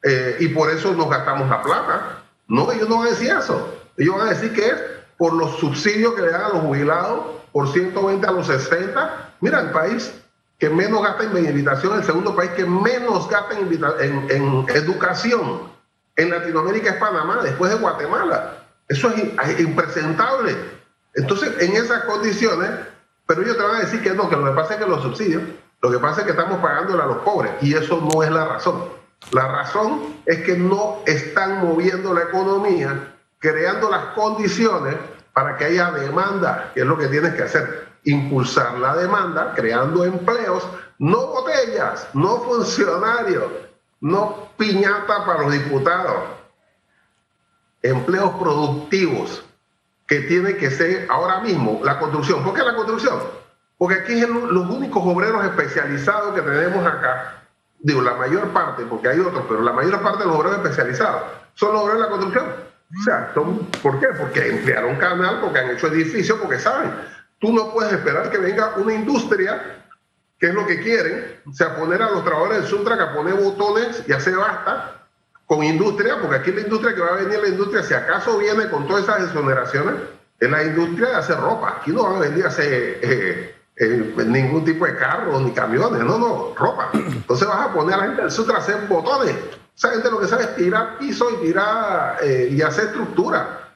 eh, 0.03 0.37
y 0.41 0.49
por 0.49 0.71
eso 0.71 0.93
nos 0.93 1.09
gastamos 1.09 1.49
la 1.49 1.63
plata. 1.63 2.23
No, 2.47 2.71
ellos 2.71 2.89
no 2.89 2.99
van 2.99 3.09
a 3.09 3.11
decir 3.11 3.31
eso. 3.31 3.75
Ellos 3.97 4.17
van 4.17 4.29
a 4.29 4.31
decir 4.31 4.53
que 4.53 4.67
es 4.67 4.75
por 5.17 5.33
los 5.33 5.57
subsidios 5.59 6.15
que 6.15 6.23
le 6.23 6.31
dan 6.31 6.43
a 6.43 6.49
los 6.51 6.61
jubilados, 6.61 7.21
por 7.53 7.73
120 7.73 8.27
a 8.27 8.33
los 8.33 8.47
60. 8.47 9.33
Mira, 9.41 9.61
el 9.61 9.71
país 9.71 10.13
que 10.59 10.71
menos 10.71 11.03
gasta 11.03 11.25
en 11.25 11.35
meditación, 11.35 11.99
el 11.99 12.05
segundo 12.05 12.35
país 12.35 12.51
que 12.53 12.65
menos 12.65 13.29
gasta 13.29 13.59
en, 13.59 14.31
en 14.31 14.67
educación 14.71 15.77
en 16.17 16.31
Latinoamérica 16.31 16.91
es 16.91 16.97
Panamá, 16.97 17.41
después 17.43 17.71
de 17.71 17.79
Guatemala. 17.79 18.55
Eso 18.89 19.11
es 19.11 19.61
impresentable. 19.61 20.57
Entonces, 21.15 21.61
en 21.61 21.77
esas 21.77 22.05
condiciones, 22.05 22.71
pero 23.27 23.43
ellos 23.43 23.57
te 23.57 23.63
van 23.63 23.77
a 23.77 23.81
decir 23.81 24.03
que 24.03 24.15
no, 24.15 24.29
que 24.29 24.37
lo 24.37 24.47
que 24.47 24.53
pasa 24.53 24.75
es 24.75 24.81
que 24.81 24.87
los 24.87 25.03
subsidios, 25.03 25.43
lo 25.83 25.91
que 25.91 25.99
pasa 25.99 26.21
es 26.21 26.25
que 26.25 26.31
estamos 26.33 26.61
pagándole 26.61 27.03
a 27.03 27.07
los 27.07 27.19
pobres, 27.19 27.53
y 27.61 27.75
eso 27.75 28.09
no 28.13 28.23
es 28.23 28.31
la 28.31 28.47
razón. 28.47 28.85
La 29.33 29.49
razón 29.49 30.17
es 30.25 30.43
que 30.43 30.57
no 30.57 30.99
están 31.07 31.61
moviendo 31.67 32.15
la 32.15 32.23
economía, 32.23 33.15
creando 33.39 33.91
las 33.91 34.15
condiciones 34.15 34.97
para 35.33 35.57
que 35.57 35.67
haya 35.67 35.91
demanda, 35.91 36.71
que 36.75 36.81
es 36.81 36.87
lo 36.87 36.97
que 36.97 37.09
tienes 37.09 37.35
que 37.35 37.43
hacer, 37.43 37.89
impulsar 38.07 38.79
la 38.79 38.97
demanda, 38.97 39.53
creando 39.55 40.05
empleos, 40.05 40.67
no 40.99 41.27
botellas, 41.27 42.09
no 42.15 42.39
funcionarios, 42.39 43.45
no 44.01 44.49
piñata 44.57 45.27
para 45.27 45.43
los 45.43 45.53
diputados, 45.53 46.17
empleos 47.83 48.31
productivos 48.39 49.45
que 50.07 50.21
tiene 50.21 50.57
que 50.57 50.71
ser 50.71 51.07
ahora 51.11 51.41
mismo 51.41 51.81
la 51.83 51.99
construcción. 51.99 52.45
¿Por 52.45 52.55
qué 52.55 52.63
la 52.63 52.77
construcción? 52.77 53.19
Porque 53.77 53.97
aquí 53.97 54.21
es 54.21 54.29
los 54.29 54.71
únicos 54.71 55.03
obreros 55.05 55.45
especializados 55.45 56.35
que 56.35 56.43
tenemos 56.43 56.87
acá, 56.87 57.43
digo, 57.81 58.01
la 58.01 58.15
mayor 58.15 58.49
parte, 58.51 58.85
porque 58.85 59.09
hay 59.09 59.21
otros, 59.21 59.45
pero 59.49 59.63
la 59.63 59.73
mayor 59.73 60.01
parte 60.01 60.21
de 60.21 60.27
los 60.27 60.37
obreros 60.37 60.59
especializados 60.59 61.23
son 61.55 61.73
los 61.73 61.83
obreros 61.83 62.01
de 62.01 62.05
la 62.05 62.11
construcción. 62.11 62.47
O 62.89 63.03
sea, 63.03 63.35
¿por 63.83 63.99
qué? 63.99 64.07
Porque 64.17 64.49
emplearon 64.49 64.95
canal, 64.97 65.41
porque 65.41 65.59
han 65.59 65.71
hecho 65.71 65.89
edificios, 65.89 66.39
porque 66.39 66.61
saben. 66.61 66.93
Tú 67.39 67.53
no 67.53 67.73
puedes 67.73 67.93
esperar 67.93 68.31
que 68.31 68.39
venga 68.39 68.75
una 68.77 68.95
industria 68.95 69.77
¿Qué 70.39 70.49
es 70.49 70.55
lo 70.55 70.67
que 70.67 70.83
quieren? 70.83 71.41
O 71.47 71.53
sea, 71.53 71.77
poner 71.77 72.03
a 72.03 72.11
los 72.11 72.23
trabajadores 72.23 72.61
del 72.61 72.67
Suntrack 72.69 73.01
a 73.01 73.15
poner 73.15 73.35
botones 73.35 74.03
y 74.07 74.13
hacer 74.13 74.37
basta 74.37 75.03
con 75.47 75.63
industria, 75.63 76.21
porque 76.21 76.37
aquí 76.37 76.53
la 76.53 76.61
industria 76.63 76.95
que 76.95 77.01
va 77.01 77.09
a 77.09 77.23
venir, 77.23 77.39
la 77.41 77.49
industria, 77.49 77.83
si 77.83 77.95
acaso 77.95 78.37
viene 78.37 78.69
con 78.69 78.87
todas 78.87 79.05
esas 79.05 79.23
exoneraciones, 79.23 79.95
en 80.41 80.51
la 80.51 80.63
industria 80.65 81.09
de 81.09 81.15
hacer 81.15 81.41
ropa. 81.41 81.79
Aquí 81.81 81.93
no 81.93 82.03
van 82.03 82.17
a 82.17 82.19
venir 82.19 82.45
a 82.45 82.49
hacer 82.49 82.99
eh, 83.01 83.55
eh, 83.77 84.15
ningún 84.27 84.65
tipo 84.65 84.85
de 84.85 84.97
carros 84.97 85.41
ni 85.41 85.53
camiones, 85.53 86.03
no, 86.03 86.19
no, 86.19 86.55
ropa. 86.55 86.91
Entonces 86.93 87.49
vas 87.49 87.71
a 87.71 87.73
poner 87.73 87.95
a 87.95 87.99
la 87.99 88.05
gente 88.05 88.23
del 88.23 88.31
sur 88.31 88.55
a 88.55 88.59
hacer 88.59 88.87
botones. 88.89 89.35
Esa 89.75 89.91
gente 89.91 90.11
lo 90.11 90.21
que 90.21 90.27
sabe 90.27 90.45
es 90.45 90.57
tirar 90.57 90.99
piso 90.99 91.31
y 91.31 91.47
tirar 91.47 92.19
eh, 92.23 92.49
y 92.51 92.61
hacer 92.61 92.87
estructura. 92.87 93.71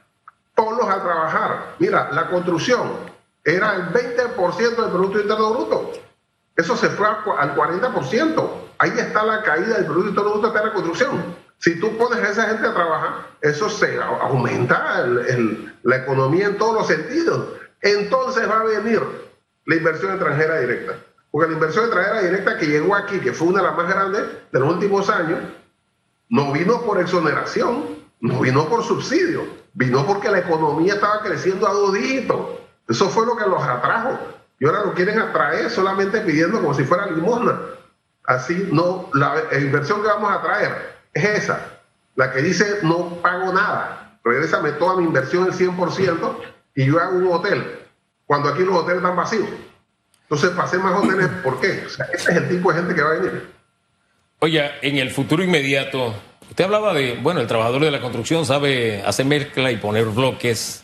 Ponlos 0.53 0.87
a 0.87 1.01
trabajar. 1.01 1.75
Mira, 1.79 2.09
la 2.11 2.27
construcción 2.27 3.10
era 3.43 3.75
el 3.75 3.93
20% 3.93 4.57
del 4.57 4.91
Producto 4.91 5.19
Interno 5.19 5.53
Bruto. 5.53 5.91
Eso 6.55 6.75
se 6.75 6.89
fue 6.89 7.07
al 7.07 7.55
40%. 7.55 8.49
Ahí 8.77 8.91
está 8.97 9.23
la 9.23 9.43
caída 9.43 9.77
del 9.77 9.85
Producto 9.85 10.09
Interno 10.09 10.31
Bruto 10.31 10.51
de 10.51 10.65
la 10.65 10.73
construcción. 10.73 11.35
Si 11.57 11.79
tú 11.79 11.95
pones 11.97 12.19
a 12.19 12.29
esa 12.29 12.47
gente 12.49 12.67
a 12.67 12.73
trabajar, 12.73 13.27
eso 13.41 13.69
se 13.69 13.99
aumenta 14.01 15.05
la 15.83 15.95
economía 15.95 16.47
en 16.47 16.57
todos 16.57 16.73
los 16.73 16.87
sentidos. 16.87 17.49
Entonces 17.81 18.49
va 18.49 18.61
a 18.61 18.63
venir 18.63 19.01
la 19.65 19.75
inversión 19.75 20.11
extranjera 20.11 20.59
directa. 20.59 20.93
Porque 21.29 21.49
la 21.49 21.53
inversión 21.53 21.85
extranjera 21.85 22.21
directa 22.21 22.57
que 22.57 22.65
llegó 22.65 22.95
aquí, 22.95 23.19
que 23.19 23.31
fue 23.31 23.47
una 23.47 23.61
de 23.61 23.67
las 23.67 23.77
más 23.77 23.87
grandes 23.87 24.23
de 24.51 24.59
los 24.59 24.73
últimos 24.73 25.09
años, 25.09 25.39
no 26.29 26.51
vino 26.51 26.81
por 26.81 26.99
exoneración, 26.99 28.01
no 28.19 28.39
vino 28.39 28.67
por 28.67 28.83
subsidio, 28.83 29.45
vino 29.73 30.05
porque 30.05 30.29
la 30.29 30.39
economía 30.39 30.95
estaba 30.95 31.21
creciendo 31.21 31.67
a 31.67 31.73
dos 31.73 31.93
dígitos. 31.93 32.39
Eso 32.91 33.09
fue 33.09 33.25
lo 33.25 33.35
que 33.35 33.45
los 33.45 33.63
atrajo. 33.63 34.19
Y 34.59 34.65
ahora 34.65 34.83
lo 34.85 34.93
quieren 34.93 35.19
atraer 35.19 35.69
solamente 35.69 36.21
pidiendo 36.21 36.61
como 36.61 36.73
si 36.73 36.83
fuera 36.83 37.07
limosna. 37.07 37.59
Así 38.25 38.69
no, 38.71 39.09
la 39.13 39.35
inversión 39.59 40.01
que 40.01 40.07
vamos 40.07 40.31
a 40.31 40.41
traer 40.41 40.91
es 41.13 41.23
esa, 41.23 41.79
la 42.15 42.31
que 42.31 42.41
dice 42.41 42.79
no 42.83 43.15
pago 43.21 43.51
nada, 43.51 44.19
regrésame 44.23 44.73
toda 44.73 44.97
mi 44.97 45.05
inversión 45.05 45.47
el 45.47 45.53
100% 45.53 46.37
y 46.75 46.85
yo 46.85 46.99
hago 46.99 47.17
un 47.17 47.31
hotel, 47.31 47.79
cuando 48.25 48.49
aquí 48.49 48.63
los 48.63 48.75
hoteles 48.75 48.97
están 48.97 49.15
vacíos. 49.15 49.49
Entonces, 50.23 50.51
pasé 50.51 50.77
más 50.77 51.03
hoteles, 51.03 51.27
¿por 51.43 51.59
qué? 51.59 51.83
O 51.85 51.89
sea, 51.89 52.05
ese 52.13 52.31
es 52.31 52.37
el 52.37 52.49
tipo 52.49 52.71
de 52.71 52.79
gente 52.79 52.95
que 52.95 53.01
va 53.01 53.09
a 53.09 53.13
venir. 53.13 53.49
Oye, 54.39 54.71
en 54.81 54.97
el 54.97 55.11
futuro 55.11 55.43
inmediato, 55.43 56.13
usted 56.49 56.63
hablaba 56.63 56.93
de, 56.93 57.19
bueno, 57.21 57.41
el 57.41 57.47
trabajador 57.47 57.81
de 57.81 57.91
la 57.91 57.99
construcción 57.99 58.45
sabe 58.45 59.01
hacer 59.03 59.25
mezcla 59.25 59.71
y 59.71 59.77
poner 59.77 60.05
bloques, 60.05 60.83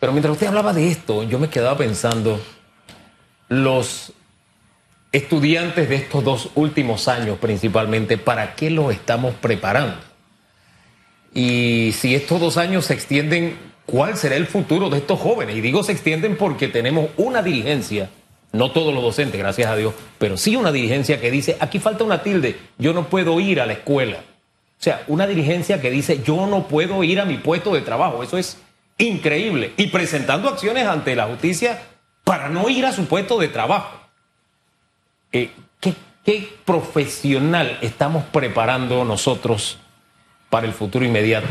pero 0.00 0.12
mientras 0.12 0.32
usted 0.32 0.46
hablaba 0.46 0.72
de 0.72 0.88
esto, 0.90 1.22
yo 1.24 1.38
me 1.38 1.48
quedaba 1.48 1.76
pensando, 1.76 2.40
los 3.48 4.12
estudiantes 5.12 5.88
de 5.88 5.96
estos 5.96 6.22
dos 6.22 6.50
últimos 6.54 7.08
años 7.08 7.38
principalmente, 7.38 8.18
¿para 8.18 8.54
qué 8.54 8.70
los 8.70 8.92
estamos 8.92 9.34
preparando? 9.34 9.96
Y 11.34 11.92
si 11.92 12.14
estos 12.14 12.40
dos 12.40 12.56
años 12.56 12.86
se 12.86 12.94
extienden, 12.94 13.56
¿cuál 13.86 14.16
será 14.16 14.36
el 14.36 14.46
futuro 14.46 14.90
de 14.90 14.98
estos 14.98 15.18
jóvenes? 15.18 15.56
Y 15.56 15.60
digo 15.60 15.82
se 15.82 15.92
extienden 15.92 16.36
porque 16.36 16.68
tenemos 16.68 17.10
una 17.16 17.42
dirigencia, 17.42 18.10
no 18.52 18.70
todos 18.70 18.94
los 18.94 19.02
docentes, 19.02 19.38
gracias 19.38 19.70
a 19.70 19.76
Dios, 19.76 19.94
pero 20.18 20.36
sí 20.36 20.56
una 20.56 20.72
dirigencia 20.72 21.20
que 21.20 21.30
dice, 21.30 21.56
aquí 21.60 21.78
falta 21.78 22.04
una 22.04 22.22
tilde, 22.22 22.56
yo 22.78 22.92
no 22.92 23.08
puedo 23.08 23.40
ir 23.40 23.60
a 23.60 23.66
la 23.66 23.74
escuela. 23.74 24.18
O 24.18 24.82
sea, 24.82 25.02
una 25.08 25.26
dirigencia 25.26 25.80
que 25.80 25.90
dice, 25.90 26.22
yo 26.22 26.46
no 26.46 26.68
puedo 26.68 27.02
ir 27.02 27.18
a 27.18 27.24
mi 27.24 27.38
puesto 27.38 27.74
de 27.74 27.80
trabajo. 27.80 28.22
Eso 28.22 28.38
es 28.38 28.58
increíble. 28.98 29.72
Y 29.76 29.88
presentando 29.88 30.48
acciones 30.48 30.86
ante 30.86 31.16
la 31.16 31.26
justicia 31.26 31.80
para 32.24 32.48
no 32.48 32.68
ir 32.68 32.84
a 32.84 32.92
su 32.92 33.06
puesto 33.06 33.38
de 33.38 33.48
trabajo. 33.48 33.98
Eh, 35.32 35.50
¿qué, 35.80 36.58
profesional 36.66 37.78
estamos 37.80 38.24
preparando 38.26 39.04
nosotros 39.04 39.78
para 40.50 40.66
el 40.66 40.74
futuro 40.74 41.04
inmediato? 41.04 41.48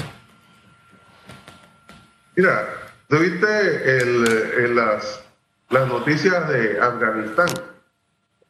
Mira, 2.36 2.68
¿tuviste 3.08 4.02
en 4.02 4.76
las, 4.76 5.24
las 5.70 5.88
noticias 5.88 6.48
de 6.50 6.80
Afganistán? 6.80 7.48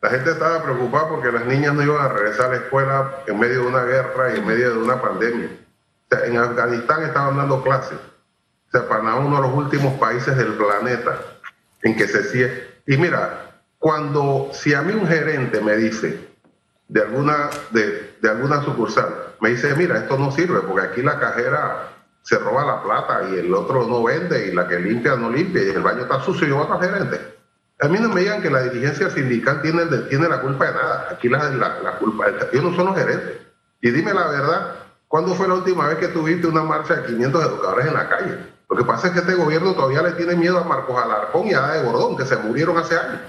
La 0.01 0.09
gente 0.09 0.31
estaba 0.31 0.61
preocupada 0.61 1.09
porque 1.09 1.31
las 1.31 1.45
niñas 1.45 1.73
no 1.73 1.83
iban 1.83 2.01
a 2.01 2.09
regresar 2.09 2.47
a 2.47 2.49
la 2.49 2.55
escuela 2.57 3.11
en 3.25 3.39
medio 3.39 3.61
de 3.61 3.67
una 3.67 3.83
guerra 3.83 4.33
y 4.33 4.39
en 4.39 4.45
medio 4.45 4.71
de 4.73 4.77
una 4.77 5.01
pandemia. 5.01 5.49
en 6.11 6.37
Afganistán 6.37 7.03
estaban 7.03 7.37
dando 7.37 7.63
clases. 7.63 7.97
O 8.67 8.71
sea, 8.71 8.87
Panamá 8.87 9.19
uno 9.19 9.37
de 9.37 9.41
los 9.43 9.53
últimos 9.53 9.93
países 9.93 10.35
del 10.35 10.53
planeta 10.53 11.19
en 11.83 11.95
que 11.95 12.07
se 12.07 12.23
sigue. 12.23 12.67
Y 12.85 12.97
mira, 12.97 13.61
cuando, 13.79 14.49
si 14.53 14.73
a 14.73 14.81
mí 14.81 14.93
un 14.93 15.07
gerente 15.07 15.61
me 15.61 15.75
dice 15.77 16.27
de 16.87 17.01
alguna, 17.01 17.49
de, 17.71 18.15
alguna 18.29 18.61
sucursal, 18.63 19.35
me 19.39 19.49
dice, 19.49 19.73
mira, 19.75 19.97
esto 19.97 20.17
no 20.17 20.31
sirve 20.31 20.61
porque 20.61 20.87
aquí 20.87 21.01
la 21.01 21.19
cajera 21.19 21.93
se 22.23 22.37
roba 22.39 22.65
la 22.65 22.83
plata 22.83 23.29
y 23.29 23.39
el 23.39 23.53
otro 23.53 23.87
no 23.87 24.03
vende 24.03 24.47
y 24.47 24.51
la 24.51 24.67
que 24.67 24.79
limpia 24.79 25.15
no 25.15 25.29
limpia 25.29 25.63
y 25.63 25.69
el 25.69 25.81
baño 25.81 26.01
está 26.01 26.19
sucio 26.21 26.47
y 26.47 26.49
yo 26.49 26.57
voy 26.57 26.77
a 26.77 26.81
gerente. 26.81 27.37
A 27.79 27.87
mí 27.87 27.99
no 27.99 28.09
me 28.09 28.21
digan 28.21 28.41
que 28.41 28.49
la 28.49 28.63
dirigencia 28.63 29.09
sindical 29.09 29.61
tiene, 29.61 29.85
tiene 30.09 30.27
la 30.27 30.41
culpa 30.41 30.65
de 30.65 30.73
nada. 30.73 31.07
Aquí 31.11 31.29
la, 31.29 31.49
la, 31.51 31.79
la 31.79 31.91
culpa, 31.99 32.25
ellos 32.51 32.63
no 32.63 32.75
son 32.75 32.87
los 32.87 32.97
gerentes. 32.97 33.37
Y 33.81 33.91
dime 33.91 34.13
la 34.13 34.27
verdad, 34.27 34.75
¿cuándo 35.07 35.35
fue 35.35 35.47
la 35.47 35.53
última 35.53 35.87
vez 35.87 35.99
que 35.99 36.07
tuviste 36.07 36.47
una 36.47 36.63
marcha 36.63 36.95
de 36.95 37.05
500 37.05 37.45
educadores 37.45 37.85
en 37.85 37.93
la 37.93 38.09
calle? 38.09 38.56
Lo 38.69 38.75
que 38.75 38.83
pasa 38.83 39.07
es 39.07 39.13
que 39.13 39.19
este 39.19 39.35
gobierno 39.35 39.73
todavía 39.73 40.01
le 40.01 40.11
tiene 40.11 40.35
miedo 40.35 40.57
a 40.59 40.63
Marcos 40.63 41.01
Alarcón 41.01 41.47
y 41.47 41.53
a 41.53 41.67
de 41.67 41.83
Gordón, 41.83 42.17
que 42.17 42.25
se 42.25 42.35
murieron 42.37 42.77
hace 42.77 42.97
años 42.97 43.21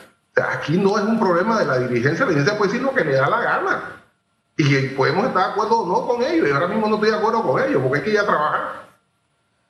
aquí 0.42 0.77
no 0.77 0.98
es 0.98 1.05
un 1.05 1.18
problema 1.18 1.59
de 1.59 1.66
la 1.66 1.79
dirigencia, 1.79 2.24
la 2.24 2.31
dirigencia 2.31 2.59
puede 2.59 2.72
decir 2.72 2.85
lo 2.85 2.94
que 2.94 3.05
le 3.05 3.14
da 3.14 3.29
la 3.29 3.40
gana. 3.40 3.83
Y 4.57 4.88
podemos 4.88 5.27
estar 5.27 5.46
de 5.46 5.53
acuerdo 5.53 5.81
o 5.81 5.87
no 5.87 6.07
con 6.07 6.22
ellos, 6.22 6.48
y 6.48 6.53
ahora 6.53 6.66
mismo 6.66 6.88
no 6.88 6.96
estoy 6.96 7.11
de 7.11 7.16
acuerdo 7.16 7.42
con 7.42 7.62
ellos, 7.62 7.81
porque 7.83 7.98
hay 7.98 8.05
que 8.05 8.11
ir 8.11 8.18
a 8.18 8.27
trabajar. 8.27 8.88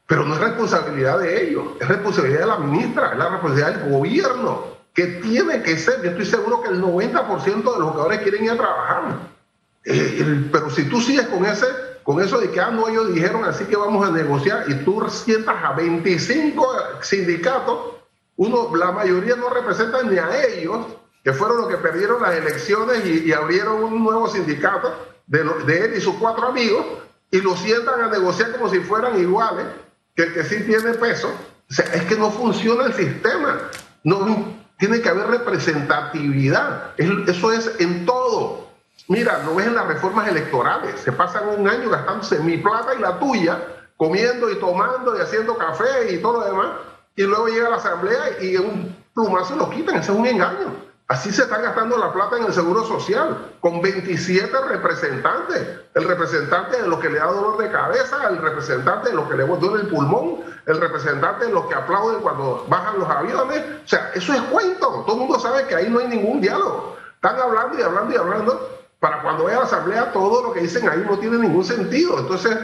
Pero 0.07 0.25
no 0.25 0.35
es 0.35 0.41
responsabilidad 0.41 1.19
de 1.19 1.49
ellos, 1.49 1.65
es 1.79 1.89
responsabilidad 1.89 2.41
de 2.41 2.47
la 2.47 2.59
ministra, 2.59 3.13
es 3.13 3.19
la 3.19 3.29
responsabilidad 3.29 3.81
del 3.81 3.93
gobierno, 3.93 4.65
que 4.95 5.07
tiene 5.07 5.63
que 5.63 5.77
ser, 5.77 6.03
yo 6.03 6.11
estoy 6.11 6.25
seguro 6.25 6.63
que 6.63 6.71
el 6.71 6.83
90% 6.83 7.45
de 7.45 7.79
los 7.79 7.91
jugadores 7.91 8.21
quieren 8.21 8.45
ir 8.45 8.53
a 8.53 8.57
trabajar. 8.57 9.03
Eh, 9.85 10.49
pero 10.51 10.71
si 10.71 10.89
tú 10.89 11.01
sigues 11.01 11.29
con 11.29 11.45
ese, 11.45 11.67
con 12.09 12.23
eso 12.23 12.41
de 12.41 12.51
que, 12.51 12.59
ah, 12.59 12.71
no, 12.71 12.89
ellos 12.89 13.13
dijeron 13.13 13.45
así 13.45 13.67
que 13.67 13.77
vamos 13.77 14.09
a 14.09 14.11
negociar, 14.11 14.65
y 14.67 14.77
tú 14.77 15.07
sientas 15.11 15.63
a 15.63 15.75
25 15.75 16.67
sindicatos 17.03 17.79
uno, 18.37 18.75
la 18.75 18.93
mayoría 18.93 19.37
no 19.37 19.51
representan 19.51 20.11
ni 20.11 20.17
a 20.17 20.43
ellos, 20.47 20.87
que 21.23 21.35
fueron 21.35 21.59
los 21.59 21.69
que 21.69 21.77
perdieron 21.77 22.23
las 22.23 22.35
elecciones 22.35 23.05
y, 23.05 23.31
abrieron 23.31 23.85
un 23.85 24.03
nuevo 24.03 24.27
sindicato 24.27 24.91
de, 25.27 25.45
de, 25.67 25.85
él 25.85 25.95
y 25.99 26.01
sus 26.01 26.15
cuatro 26.15 26.47
amigos, 26.47 26.83
y 27.31 27.43
lo 27.43 27.55
sientan 27.55 28.01
a 28.01 28.09
negociar 28.09 28.53
como 28.53 28.71
si 28.71 28.81
fueran 28.81 29.21
iguales, 29.21 29.67
que 30.17 30.23
el 30.23 30.33
que 30.33 30.45
sí 30.45 30.63
tiene 30.65 30.95
peso. 30.95 31.29
O 31.29 31.75
sea, 31.75 31.93
es 31.93 32.05
que 32.05 32.17
no 32.17 32.31
funciona 32.31 32.87
el 32.87 32.95
sistema. 32.95 33.59
No, 34.03 34.55
tiene 34.79 35.03
que 35.03 35.11
haber 35.11 35.27
representatividad. 35.27 36.95
Eso 36.97 37.53
es 37.53 37.71
en 37.81 38.07
todo. 38.07 38.68
Mira, 39.09 39.43
lo 39.45 39.55
ves 39.55 39.67
en 39.67 39.75
las 39.75 39.87
reformas 39.87 40.29
electorales. 40.29 41.01
Se 41.01 41.13
pasan 41.13 41.49
un 41.49 41.69
año 41.69 41.91
gastándose 41.91 42.39
mi 42.41 42.59
plata 42.59 42.95
y 42.95 43.01
la 43.01 43.19
tuya, 43.19 43.59
comiendo 43.97 44.51
y 44.51 44.61
tomando 44.61 45.17
y 45.17 45.21
haciendo 45.21 45.57
café 45.57 46.13
y 46.13 46.19
todo 46.19 46.41
lo 46.41 46.45
demás 46.45 46.69
y 47.19 47.25
luego 47.25 47.49
llega 47.49 47.69
la 47.69 47.77
asamblea 47.77 48.41
y 48.41 48.57
un 48.57 48.97
plumazo 49.13 49.57
lo 49.57 49.69
quitan. 49.71 49.97
Ese 49.97 50.13
es 50.13 50.17
un 50.17 50.25
engaño. 50.25 50.73
Así 51.09 51.33
se 51.33 51.43
está 51.43 51.59
gastando 51.59 51.99
la 51.99 52.13
plata 52.13 52.37
en 52.37 52.45
el 52.45 52.53
Seguro 52.53 52.85
Social, 52.85 53.57
con 53.59 53.83
27 53.83 54.57
representantes. 54.69 55.81
El 55.95 56.05
representante 56.05 56.81
de 56.81 56.87
los 56.87 57.01
que 57.01 57.11
le 57.11 57.19
da 57.19 57.27
dolor 57.27 57.59
de 57.59 57.73
cabeza, 57.73 58.29
el 58.29 58.39
representante 58.39 59.11
de 59.11 59.17
los 59.17 59.29
que 59.29 59.37
le 59.37 59.45
duele 59.45 59.83
el 59.83 59.89
pulmón, 59.89 60.45
el 60.65 60.81
representante 60.81 61.47
de 61.47 61.53
los 61.53 61.67
que 61.67 61.75
aplauden 61.75 62.21
cuando 62.21 62.65
bajan 62.69 63.01
los 63.01 63.11
aviones. 63.11 63.65
O 63.85 63.89
sea, 63.89 64.13
eso 64.15 64.33
es 64.33 64.43
cuento. 64.43 65.03
Todo 65.05 65.15
el 65.15 65.19
mundo 65.23 65.41
sabe 65.41 65.67
que 65.67 65.75
ahí 65.75 65.91
no 65.91 65.99
hay 65.99 66.07
ningún 66.07 66.41
diálogo. 66.41 66.99
Están 67.17 67.41
hablando 67.41 67.77
y 67.81 67.83
hablando 67.83 68.15
y 68.15 68.17
hablando. 68.17 68.78
Para 69.01 69.23
cuando 69.23 69.49
la 69.49 69.63
asamblea, 69.63 70.13
todo 70.13 70.43
lo 70.43 70.53
que 70.53 70.61
dicen 70.61 70.89
ahí 70.89 71.05
no 71.09 71.19
tiene 71.19 71.39
ningún 71.39 71.65
sentido. 71.65 72.19
Entonces, 72.19 72.57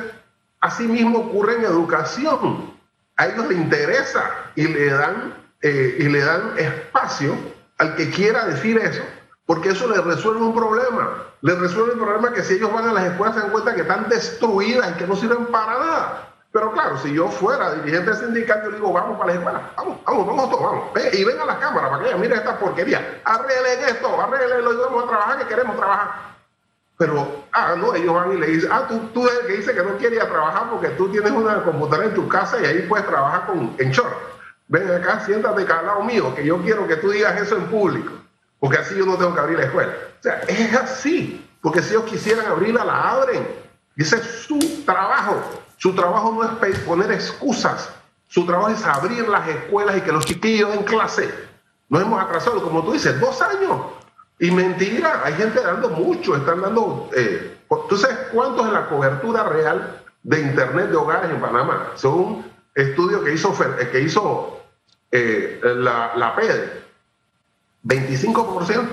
así 0.60 0.84
mismo 0.84 1.20
ocurre 1.20 1.56
en 1.56 1.64
educación 1.64 2.74
a 3.16 3.26
ellos 3.26 3.46
les 3.48 3.58
interesa 3.58 4.24
y 4.56 4.66
le 4.66 4.86
dan, 4.86 5.34
eh, 5.62 5.96
y 6.00 6.04
le 6.04 6.20
dan 6.20 6.58
espacio 6.58 7.36
al 7.78 7.94
que 7.96 8.10
quiera 8.10 8.46
decir 8.46 8.78
eso, 8.78 9.02
porque 9.46 9.70
eso 9.70 9.88
les 9.88 10.02
resuelve 10.02 10.42
un 10.42 10.54
problema. 10.54 11.24
Les 11.42 11.58
resuelve 11.58 11.92
el 11.92 11.98
problema 11.98 12.32
que 12.32 12.42
si 12.42 12.54
ellos 12.54 12.72
van 12.72 12.88
a 12.88 12.92
las 12.92 13.04
escuelas 13.04 13.36
se 13.36 13.42
dan 13.42 13.50
cuenta 13.50 13.74
que 13.74 13.82
están 13.82 14.08
destruidas 14.08 14.90
y 14.90 14.98
que 14.98 15.06
no 15.06 15.14
sirven 15.14 15.46
para 15.46 15.78
nada. 15.78 16.33
Pero 16.54 16.70
claro, 16.70 16.96
si 16.98 17.12
yo 17.12 17.28
fuera 17.28 17.74
dirigente 17.74 18.14
sindical, 18.14 18.62
yo 18.62 18.70
digo, 18.70 18.92
vamos 18.92 19.18
para 19.18 19.26
las 19.26 19.38
escuelas, 19.38 19.62
vamos, 19.76 19.98
vamos, 20.04 20.26
vamos 20.28 20.50
todos, 20.50 20.62
vamos. 20.62 20.84
y 21.12 21.24
ven 21.24 21.40
a 21.40 21.46
la 21.46 21.58
cámara 21.58 21.90
para 21.90 21.98
que 21.98 22.04
vean, 22.10 22.20
miren 22.20 22.38
esta 22.38 22.56
porquería, 22.60 23.20
arreglen 23.24 23.88
esto, 23.88 24.22
arreglen 24.22 24.64
lo 24.64 24.78
vamos 24.78 25.02
a 25.02 25.08
trabajar, 25.08 25.38
que 25.40 25.46
queremos 25.46 25.76
trabajar. 25.76 26.12
Pero, 26.96 27.44
ah, 27.50 27.74
no, 27.76 27.92
ellos 27.96 28.14
van 28.14 28.34
y 28.34 28.36
le 28.36 28.46
dicen, 28.46 28.70
ah, 28.72 28.86
tú, 28.86 29.00
tú 29.12 29.26
eres 29.26 29.40
el 29.40 29.46
que 29.48 29.52
dice 29.54 29.74
que 29.74 29.82
no 29.82 29.96
quiere 29.96 30.14
ir 30.14 30.22
a 30.22 30.28
trabajar 30.28 30.70
porque 30.70 30.90
tú 30.90 31.08
tienes 31.10 31.32
una 31.32 31.60
computadora 31.64 32.06
en 32.06 32.14
tu 32.14 32.28
casa 32.28 32.60
y 32.62 32.66
ahí 32.66 32.86
puedes 32.88 33.04
trabajar 33.04 33.46
con, 33.46 33.74
en 33.76 33.90
short. 33.90 34.14
Ven 34.68 34.88
acá, 34.92 35.24
siéntate 35.26 35.62
al 35.62 35.86
lado 35.86 36.04
mío, 36.04 36.32
que 36.36 36.44
yo 36.44 36.62
quiero 36.62 36.86
que 36.86 36.94
tú 36.98 37.10
digas 37.10 37.36
eso 37.40 37.56
en 37.56 37.64
público, 37.64 38.12
porque 38.60 38.78
así 38.78 38.94
yo 38.94 39.04
no 39.06 39.16
tengo 39.16 39.34
que 39.34 39.40
abrir 39.40 39.58
la 39.58 39.64
escuela. 39.64 39.92
O 40.20 40.22
sea, 40.22 40.40
es 40.46 40.72
así, 40.76 41.44
porque 41.60 41.82
si 41.82 41.94
ellos 41.94 42.04
quisieran 42.04 42.46
abrirla, 42.46 42.84
la 42.84 43.10
abren. 43.10 43.44
ese 43.96 44.18
es 44.18 44.22
su 44.46 44.84
trabajo. 44.86 45.64
Su 45.84 45.94
trabajo 45.94 46.32
no 46.32 46.66
es 46.66 46.78
poner 46.78 47.12
excusas, 47.12 47.90
su 48.28 48.46
trabajo 48.46 48.70
es 48.70 48.82
abrir 48.86 49.28
las 49.28 49.46
escuelas 49.46 49.98
y 49.98 50.00
que 50.00 50.12
los 50.12 50.24
chiquillos 50.24 50.74
en 50.74 50.82
clase. 50.82 51.28
Nos 51.90 52.00
hemos 52.00 52.22
atrasado, 52.22 52.62
como 52.62 52.82
tú 52.82 52.92
dices, 52.92 53.20
dos 53.20 53.42
años. 53.42 53.82
Y 54.38 54.50
mentira, 54.50 55.20
hay 55.22 55.34
gente 55.34 55.60
dando 55.60 55.90
mucho, 55.90 56.36
están 56.36 56.62
dando... 56.62 57.10
Eh, 57.14 57.58
¿Tú 57.86 57.98
sabes 57.98 58.16
cuánto 58.32 58.64
es 58.64 58.72
la 58.72 58.88
cobertura 58.88 59.42
real 59.42 60.02
de 60.22 60.40
Internet 60.40 60.88
de 60.88 60.96
hogares 60.96 61.30
en 61.30 61.38
Panamá? 61.38 61.90
Según 61.96 62.50
estudio 62.74 63.22
que 63.22 63.34
hizo, 63.34 63.54
que 63.92 64.00
hizo 64.00 64.62
eh, 65.10 65.60
la, 65.62 66.12
la 66.16 66.34
PED, 66.34 66.62
25%. 67.84 68.86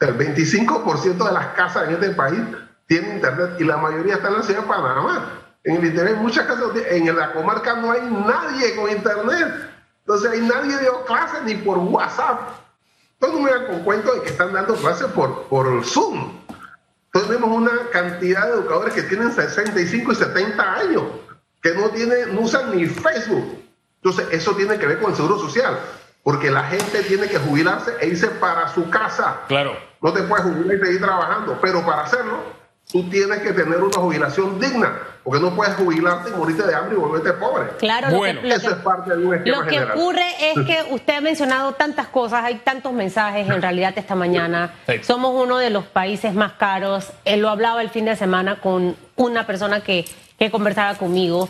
El 0.00 0.18
25% 0.18 1.16
de 1.16 1.32
las 1.32 1.46
casas 1.54 1.88
en 1.88 1.94
este 1.94 2.10
país 2.10 2.42
tienen 2.86 3.14
Internet 3.14 3.52
y 3.58 3.64
la 3.64 3.78
mayoría 3.78 4.16
está 4.16 4.28
en 4.28 4.34
la 4.34 4.42
ciudad 4.42 4.60
de 4.60 4.68
Panamá. 4.68 5.40
En 5.64 5.76
el 5.76 5.86
Internet, 5.86 6.16
muchas 6.16 6.46
casas, 6.46 6.70
en 6.74 7.14
la 7.14 7.32
comarca 7.32 7.74
no 7.74 7.92
hay 7.92 8.00
nadie 8.02 8.74
con 8.76 8.90
Internet. 8.90 9.70
Entonces, 10.00 10.30
hay 10.30 10.40
nadie 10.40 10.78
dio 10.78 11.04
clases 11.04 11.42
ni 11.44 11.54
por 11.56 11.78
WhatsApp. 11.78 12.40
Entonces, 13.20 13.40
no 13.40 13.44
me 13.44 13.66
con 13.66 13.84
cuento 13.84 14.14
de 14.14 14.22
que 14.22 14.30
están 14.30 14.52
dando 14.54 14.74
clases 14.74 15.08
por, 15.08 15.44
por 15.44 15.84
Zoom. 15.84 16.40
Entonces, 17.06 17.30
vemos 17.30 17.50
una 17.50 17.90
cantidad 17.92 18.46
de 18.46 18.54
educadores 18.54 18.94
que 18.94 19.02
tienen 19.02 19.32
65 19.32 20.12
y 20.12 20.14
70 20.14 20.74
años, 20.74 21.02
que 21.62 21.74
no, 21.74 21.90
tienen, 21.90 22.34
no 22.34 22.42
usan 22.42 22.74
ni 22.74 22.86
Facebook. 22.86 23.62
Entonces, 23.96 24.28
eso 24.30 24.56
tiene 24.56 24.78
que 24.78 24.86
ver 24.86 24.98
con 24.98 25.10
el 25.10 25.16
seguro 25.16 25.38
social, 25.38 25.78
porque 26.22 26.50
la 26.50 26.64
gente 26.64 27.02
tiene 27.02 27.28
que 27.28 27.38
jubilarse 27.38 27.92
e 28.00 28.06
irse 28.08 28.28
para 28.28 28.68
su 28.68 28.88
casa. 28.88 29.42
Claro. 29.48 29.76
No 30.00 30.10
te 30.14 30.22
puedes 30.22 30.46
jubilar 30.46 30.76
y 30.76 30.80
seguir 30.86 31.00
trabajando, 31.02 31.58
pero 31.60 31.84
para 31.84 32.04
hacerlo 32.04 32.59
tú 32.92 33.02
tienes 33.10 33.38
que 33.40 33.52
tener 33.52 33.78
una 33.82 33.96
jubilación 33.96 34.58
digna, 34.60 34.98
porque 35.22 35.40
no 35.40 35.54
puedes 35.54 35.74
jubilarte 35.74 36.30
y 36.30 36.32
morirte 36.32 36.66
de 36.66 36.74
hambre 36.74 36.96
y 36.96 36.98
volverte 36.98 37.32
pobre. 37.34 37.68
Claro, 37.78 38.16
bueno, 38.16 38.40
lo 38.42 38.48
que, 38.48 38.54
eso 38.54 38.70
es 38.70 38.76
parte 38.76 39.16
de 39.16 39.24
un 39.26 39.34
esquema 39.34 39.56
Lo 39.56 39.64
que 39.64 39.70
general. 39.74 39.98
ocurre 39.98 40.26
es 40.40 40.54
que 40.66 40.94
usted 40.94 41.14
ha 41.14 41.20
mencionado 41.20 41.72
tantas 41.72 42.08
cosas, 42.08 42.44
hay 42.44 42.56
tantos 42.56 42.92
mensajes 42.92 43.48
en 43.48 43.60
realidad 43.62 43.92
esta 43.96 44.14
mañana. 44.14 44.74
Sí. 44.88 44.94
Somos 45.02 45.32
uno 45.34 45.58
de 45.58 45.70
los 45.70 45.84
países 45.84 46.34
más 46.34 46.52
caros. 46.52 47.10
Él 47.24 47.40
lo 47.40 47.48
hablaba 47.50 47.82
el 47.82 47.90
fin 47.90 48.06
de 48.06 48.16
semana 48.16 48.60
con 48.60 48.96
una 49.16 49.46
persona 49.46 49.80
que, 49.82 50.04
que 50.38 50.50
conversaba 50.50 50.94
conmigo. 50.96 51.48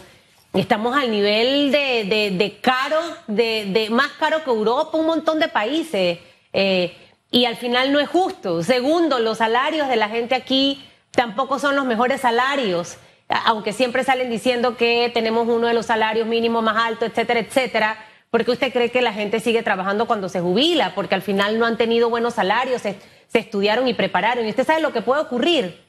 Estamos 0.53 0.97
al 0.97 1.13
nivel 1.13 1.71
de, 1.71 2.05
de, 2.05 2.37
de 2.37 2.59
caro, 2.61 2.99
de, 3.29 3.67
de 3.73 3.89
más 3.91 4.09
caro 4.19 4.43
que 4.43 4.51
Europa, 4.51 4.99
un 4.99 5.07
montón 5.07 5.39
de 5.39 5.47
países. 5.47 6.19
Eh, 6.53 6.97
y 7.31 7.45
al 7.45 7.55
final 7.55 7.93
no 7.93 8.01
es 8.01 8.09
justo. 8.09 8.65
Segundo, 8.65 9.21
los 9.21 9.39
salarios 9.39 9.87
de 9.87 9.95
la 9.95 10.09
gente 10.09 10.35
aquí 10.35 10.85
tampoco 11.11 11.59
son 11.59 11.77
los 11.77 11.85
mejores 11.85 12.21
salarios, 12.21 12.97
aunque 13.45 13.73
siempre 13.73 14.05
salen 14.05 14.31
diciendo 14.31 14.77
que 14.77 15.11
tenemos 15.15 15.49
uno 15.49 15.67
de 15.67 15.75
los 15.75 15.87
salarios 15.87 16.27
mínimos 16.27 16.63
más 16.63 16.77
altos, 16.77 17.09
etcétera, 17.09 17.41
etcétera. 17.41 18.07
porque 18.31 18.53
usted 18.53 18.73
cree 18.73 18.91
que 18.91 19.03
la 19.03 19.13
gente 19.13 19.41
sigue 19.41 19.63
trabajando 19.63 20.07
cuando 20.07 20.29
se 20.29 20.41
jubila? 20.41 20.95
Porque 20.95 21.17
al 21.17 21.23
final 21.23 21.59
no 21.59 21.67
han 21.67 21.77
tenido 21.77 22.11
buenos 22.11 22.35
salarios, 22.35 22.83
se, 22.83 22.97
se 23.27 23.39
estudiaron 23.41 23.89
y 23.89 23.95
prepararon. 23.95 24.47
Y 24.47 24.51
usted 24.51 24.67
sabe 24.67 24.81
lo 24.81 24.93
que 24.93 25.03
puede 25.03 25.23
ocurrir. 25.23 25.85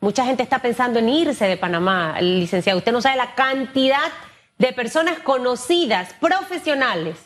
Mucha 0.00 0.24
gente 0.24 0.42
está 0.42 0.60
pensando 0.60 0.98
en 1.00 1.08
irse 1.08 1.46
de 1.46 1.56
Panamá, 1.56 2.20
licenciado. 2.20 2.78
Usted 2.78 2.92
no 2.92 3.02
sabe 3.02 3.16
la 3.16 3.34
cantidad 3.34 4.08
de 4.56 4.72
personas 4.72 5.18
conocidas, 5.18 6.14
profesionales, 6.20 7.16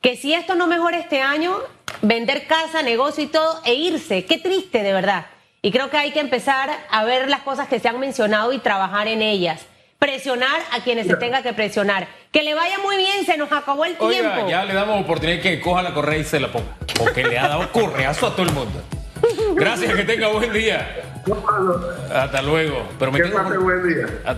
que 0.00 0.16
si 0.16 0.34
esto 0.34 0.54
no 0.54 0.66
mejora 0.66 0.98
este 0.98 1.20
año, 1.20 1.56
vender 2.00 2.46
casa, 2.46 2.82
negocio 2.82 3.24
y 3.24 3.26
todo 3.26 3.60
e 3.64 3.74
irse. 3.74 4.24
Qué 4.24 4.38
triste, 4.38 4.82
de 4.82 4.92
verdad. 4.92 5.26
Y 5.62 5.72
creo 5.72 5.90
que 5.90 5.98
hay 5.98 6.10
que 6.12 6.20
empezar 6.20 6.70
a 6.90 7.04
ver 7.04 7.28
las 7.28 7.40
cosas 7.40 7.68
que 7.68 7.78
se 7.80 7.88
han 7.88 8.00
mencionado 8.00 8.52
y 8.52 8.58
trabajar 8.58 9.08
en 9.08 9.20
ellas. 9.22 9.60
Presionar 9.98 10.58
a 10.72 10.80
quienes 10.82 11.06
se 11.06 11.16
tenga 11.16 11.42
que 11.42 11.52
presionar. 11.52 12.08
Que 12.32 12.42
le 12.42 12.54
vaya 12.54 12.78
muy 12.78 12.96
bien, 12.96 13.26
se 13.26 13.36
nos 13.36 13.52
acabó 13.52 13.84
el 13.84 13.94
Oiga, 13.98 14.32
tiempo. 14.32 14.48
ya 14.48 14.64
le 14.64 14.72
damos 14.72 15.02
oportunidad 15.02 15.42
que 15.42 15.60
coja 15.60 15.82
la 15.82 15.92
correa 15.92 16.18
y 16.18 16.24
se 16.24 16.40
la 16.40 16.50
ponga. 16.50 16.74
Porque 16.96 17.24
le 17.24 17.38
ha 17.38 17.48
dado 17.48 17.70
correazo 17.72 18.28
a 18.28 18.30
todo 18.34 18.46
el 18.46 18.52
mundo. 18.52 18.80
Gracias, 19.54 19.92
que 19.94 20.04
tenga 20.04 20.28
buen 20.28 20.50
día. 20.50 20.96
Hasta 22.14 22.40
luego. 22.40 22.88
Pero 22.98 23.12
me 23.12 23.20
Que 23.20 23.30
con- 23.30 23.62
buen 23.62 23.86
día. 23.86 24.06
Hasta 24.24 24.36